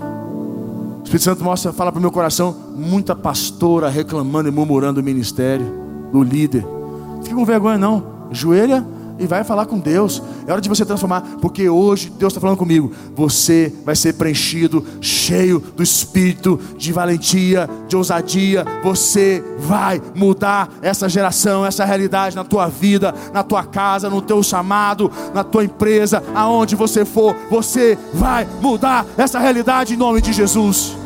[0.00, 5.04] o Espírito Santo mostra, fala para o meu coração, muita pastora reclamando e murmurando do
[5.04, 5.66] ministério,
[6.12, 6.64] do líder.
[6.64, 8.02] Não fica com vergonha não.
[8.30, 8.86] Joelha
[9.18, 10.22] e vai falar com Deus.
[10.46, 12.92] É hora de você transformar, porque hoje Deus está falando comigo.
[13.14, 18.64] Você vai ser preenchido, cheio do espírito de valentia, de ousadia.
[18.82, 24.42] Você vai mudar essa geração, essa realidade na tua vida, na tua casa, no teu
[24.42, 27.34] chamado, na tua empresa, aonde você for.
[27.50, 30.96] Você vai mudar essa realidade em nome de Jesus.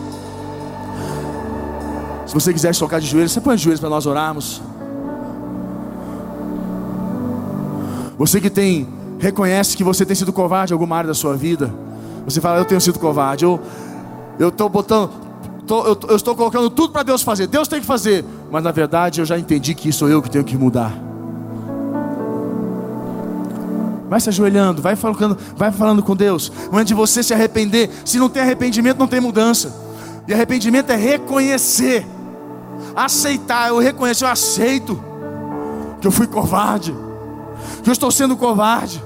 [2.27, 4.63] Se você quiser tocar de joelhos, você põe de joelhos para nós orarmos.
[8.21, 8.87] Você que tem,
[9.19, 11.73] reconhece que você tem sido covarde em alguma área da sua vida.
[12.27, 13.47] Você fala, eu tenho sido covarde.
[13.47, 13.59] Eu
[14.39, 15.11] eu estou botando,
[15.67, 17.47] tô, eu, eu estou colocando tudo para Deus fazer.
[17.47, 20.45] Deus tem que fazer, mas na verdade eu já entendi que sou eu que tenho
[20.45, 20.93] que mudar.
[24.07, 26.53] Vai se ajoelhando, vai falando, vai falando com Deus.
[26.71, 29.75] Antes de você se arrepender, se não tem arrependimento, não tem mudança.
[30.29, 32.07] E arrependimento é reconhecer,
[32.95, 33.69] aceitar.
[33.69, 35.03] Eu reconheço, eu aceito
[36.03, 36.95] que eu fui covarde
[37.85, 39.03] eu estou sendo covarde.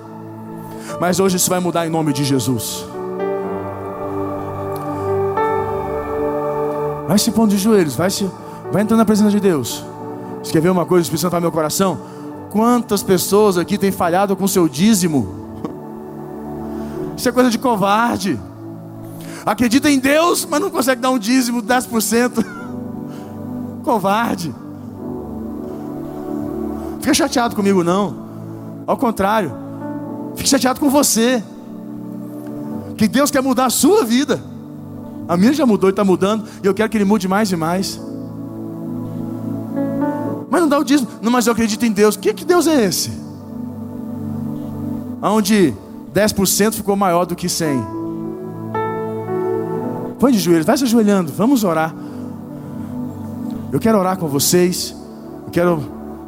[1.00, 2.84] Mas hoje isso vai mudar em nome de Jesus.
[7.06, 8.28] Vai se pondo de joelhos, vai se,
[8.72, 9.84] vai entrando na presença de Deus.
[10.42, 11.98] Você quer ver uma coisa, Espírito Santo no meu coração?
[12.50, 15.44] Quantas pessoas aqui têm falhado com seu dízimo?
[17.16, 18.38] Isso é coisa de covarde.
[19.44, 22.44] Acredita em Deus, mas não consegue dar um dízimo de 10%.
[23.84, 24.54] Covarde.
[27.00, 28.23] Fica chateado comigo não.
[28.86, 29.52] Ao contrário,
[30.36, 31.42] fique chateado com você.
[32.96, 34.42] Que Deus quer mudar a sua vida.
[35.26, 36.44] A minha já mudou e está mudando.
[36.62, 38.00] E eu quero que Ele mude mais e mais.
[40.50, 41.08] Mas não dá o dízimo.
[41.22, 42.16] Não, mas eu acredito em Deus.
[42.16, 43.10] Que, que Deus é esse?
[45.20, 45.74] Onde
[46.14, 47.82] 10% ficou maior do que 100.
[50.18, 51.32] Põe de joelhos, vai se ajoelhando.
[51.32, 51.94] Vamos orar.
[53.72, 54.94] Eu quero orar com vocês.
[55.46, 55.82] Eu quero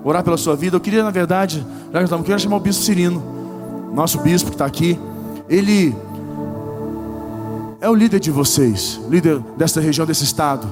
[0.09, 0.77] orar pela sua vida.
[0.77, 3.21] Eu queria, na verdade, já que estamos aqui, eu chamar o bispo Cirino,
[3.93, 4.99] nosso bispo que está aqui.
[5.49, 5.95] Ele
[7.81, 10.69] é o líder de vocês, líder desta região, desse estado.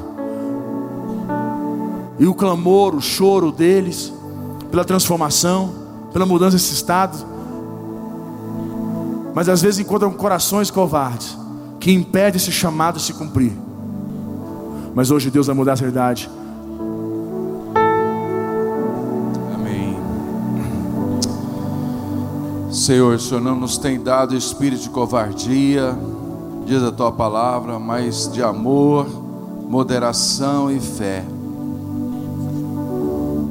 [2.16, 4.12] E o clamor, o choro deles,
[4.70, 5.74] pela transformação,
[6.12, 7.18] pela mudança desse estado.
[9.34, 11.36] Mas às vezes encontram corações covardes
[11.80, 13.52] que impedem esse chamado de se cumprir.
[14.94, 16.30] Mas hoje Deus vai mudar essa realidade.
[22.74, 25.96] Senhor, o Senhor não nos tem dado espírito de covardia,
[26.66, 29.06] diz a tua palavra, mas de amor,
[29.68, 31.24] moderação e fé.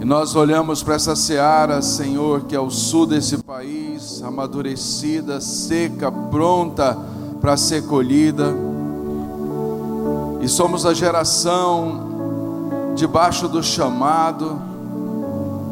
[0.02, 6.12] E nós olhamos para essa seara, Senhor, que é o sul desse país, amadurecida, seca,
[6.12, 6.98] pronta
[7.40, 8.54] para ser colhida.
[10.42, 14.60] E somos a geração debaixo do chamado,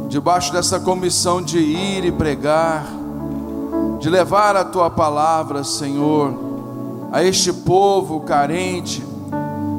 [0.08, 3.01] debaixo dessa comissão de ir e pregar
[4.02, 6.34] de levar a tua palavra, Senhor,
[7.12, 9.06] a este povo carente,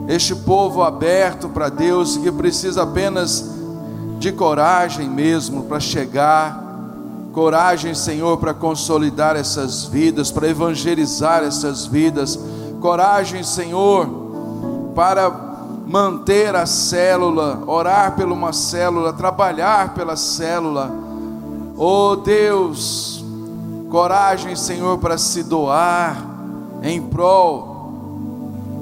[0.06, 3.50] este povo aberto para Deus, que precisa apenas
[4.20, 6.62] de coragem mesmo para chegar,
[7.32, 12.38] coragem, Senhor, para consolidar essas vidas, para evangelizar essas vidas,
[12.80, 14.06] coragem, Senhor,
[14.94, 15.30] para
[15.84, 20.92] manter a célula, orar pela uma célula, trabalhar pela célula.
[21.76, 23.21] Oh Deus,
[23.92, 26.26] coragem, Senhor, para se doar
[26.82, 27.92] em prol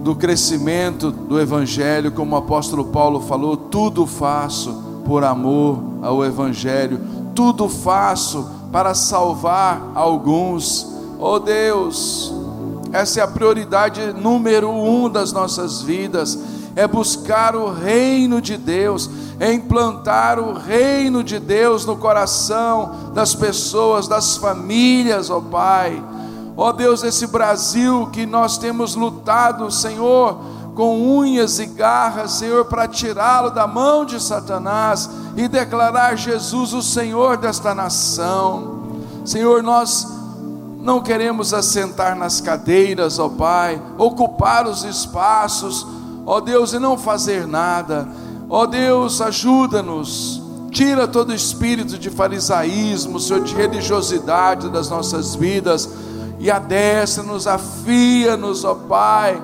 [0.05, 4.73] do crescimento do Evangelho, como o apóstolo Paulo falou: tudo faço
[5.05, 7.01] por amor ao Evangelho,
[7.35, 10.87] tudo faço para salvar alguns.
[11.19, 12.33] Oh Deus,
[12.93, 16.39] essa é a prioridade número um das nossas vidas,
[16.77, 19.11] é buscar o reino de Deus
[19.41, 26.05] é implantar o reino de Deus no coração das pessoas, das famílias, ó Pai.
[26.55, 30.37] Ó Deus, esse Brasil que nós temos lutado, Senhor,
[30.75, 36.83] com unhas e garras, Senhor, para tirá-lo da mão de Satanás e declarar Jesus o
[36.83, 38.91] Senhor desta nação.
[39.25, 40.07] Senhor, nós
[40.81, 45.87] não queremos assentar nas cadeiras, ó Pai, ocupar os espaços,
[46.27, 48.09] ó Deus, e não fazer nada.
[48.49, 50.43] Ó Deus, ajuda-nos.
[50.71, 55.89] Tira todo espírito de farisaísmo, Senhor, de religiosidade das nossas vidas
[56.39, 59.41] e adestra-nos, afia-nos, ó Pai.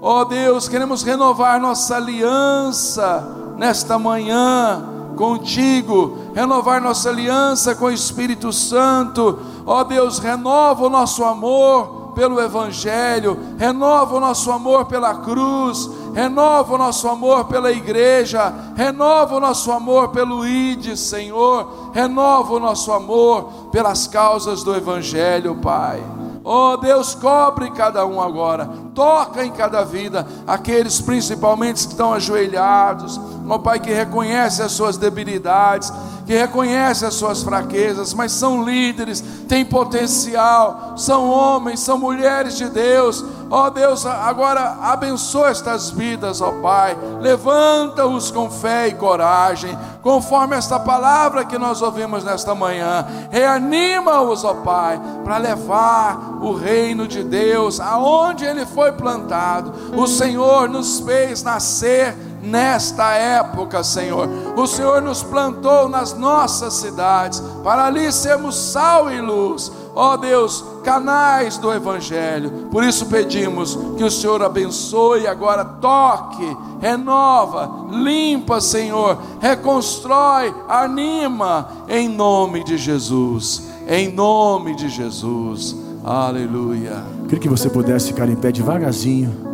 [0.00, 4.82] Ó Deus, queremos renovar nossa aliança nesta manhã
[5.16, 9.38] contigo, renovar nossa aliança com o Espírito Santo.
[9.66, 16.74] Ó Deus, renova o nosso amor pelo Evangelho, renova o nosso amor pela cruz, renova
[16.74, 22.92] o nosso amor pela igreja, renova o nosso amor pelo ID, Senhor, renova o nosso
[22.92, 26.02] amor pelas causas do Evangelho, Pai.
[26.44, 33.16] Oh Deus, cobre cada um agora, toca em cada vida, aqueles principalmente que estão ajoelhados,
[33.48, 35.92] ó oh, Pai, que reconhece as suas debilidades,
[36.32, 42.70] que reconhece as suas fraquezas, mas são líderes, têm potencial, são homens, são mulheres de
[42.70, 43.22] Deus.
[43.50, 46.96] Ó oh, Deus, agora abençoa estas vidas, ó oh, Pai.
[47.20, 53.06] Levanta-os com fé e coragem, conforme esta palavra que nós ouvimos nesta manhã.
[53.30, 59.70] Reanima-os, ó Pai, para levar o reino de Deus aonde ele foi plantado.
[59.94, 64.28] O Senhor nos fez nascer nesta época, Senhor.
[64.56, 69.70] O Senhor nos plantou nas nossas cidades, para ali sermos sal e luz.
[69.94, 72.68] Ó oh Deus, canais do Evangelho.
[72.70, 82.08] Por isso pedimos que o Senhor abençoe, agora toque, renova, limpa, Senhor, reconstrói, anima, em
[82.08, 83.62] nome de Jesus.
[83.86, 85.76] Em nome de Jesus.
[86.04, 87.04] Aleluia.
[87.24, 89.51] Queria que você pudesse ficar em pé devagarzinho.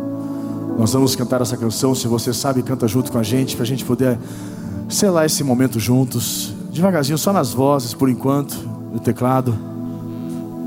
[0.79, 1.93] Nós vamos cantar essa canção.
[1.93, 4.17] Se você sabe, canta junto com a gente, para a gente poder
[4.87, 6.53] selar esse momento juntos.
[6.71, 8.53] Devagarzinho, só nas vozes, por enquanto,
[8.93, 9.53] no teclado.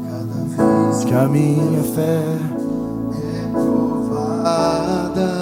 [0.05, 2.23] Cada vez que a minha fé
[3.17, 5.33] é provada,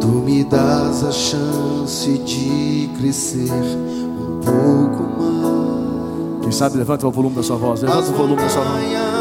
[0.00, 6.40] tu me das a chance de crescer um pouco mais.
[6.44, 9.15] Quem sabe, levanta o volume da sua voz, levanta o volume da sua voz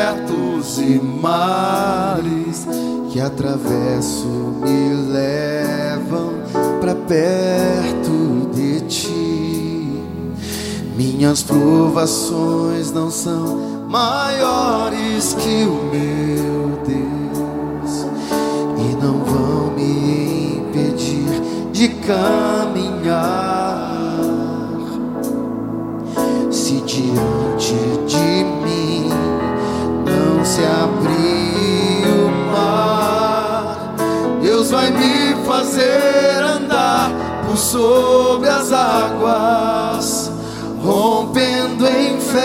[0.00, 2.66] desertos e mares
[3.12, 6.32] que atravesso me levam
[6.80, 10.02] para perto de ti.
[10.96, 18.06] Minhas provações não são maiores que o meu Deus
[18.78, 21.42] e não vão me impedir
[21.72, 22.79] de caminhar.
[35.80, 37.10] Fazer andar
[37.46, 40.32] por sobre as águas,
[40.82, 42.40] rompendo em fé.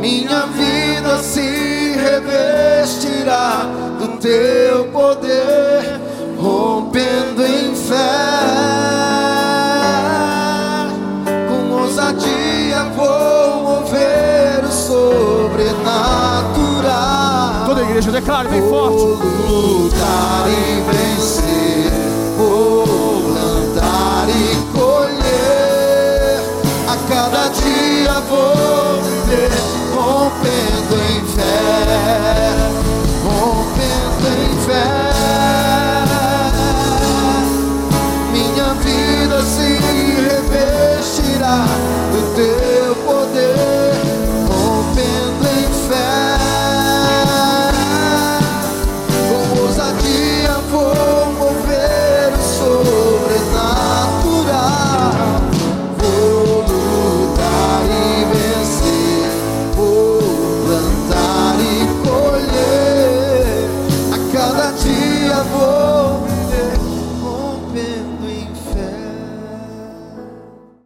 [0.00, 3.66] Minha vida se revestirá
[3.98, 6.00] do teu poder,
[6.38, 8.70] rompendo em fé.
[14.70, 17.66] sobrenatural.
[17.66, 19.39] Toda a igreja declara bem forte.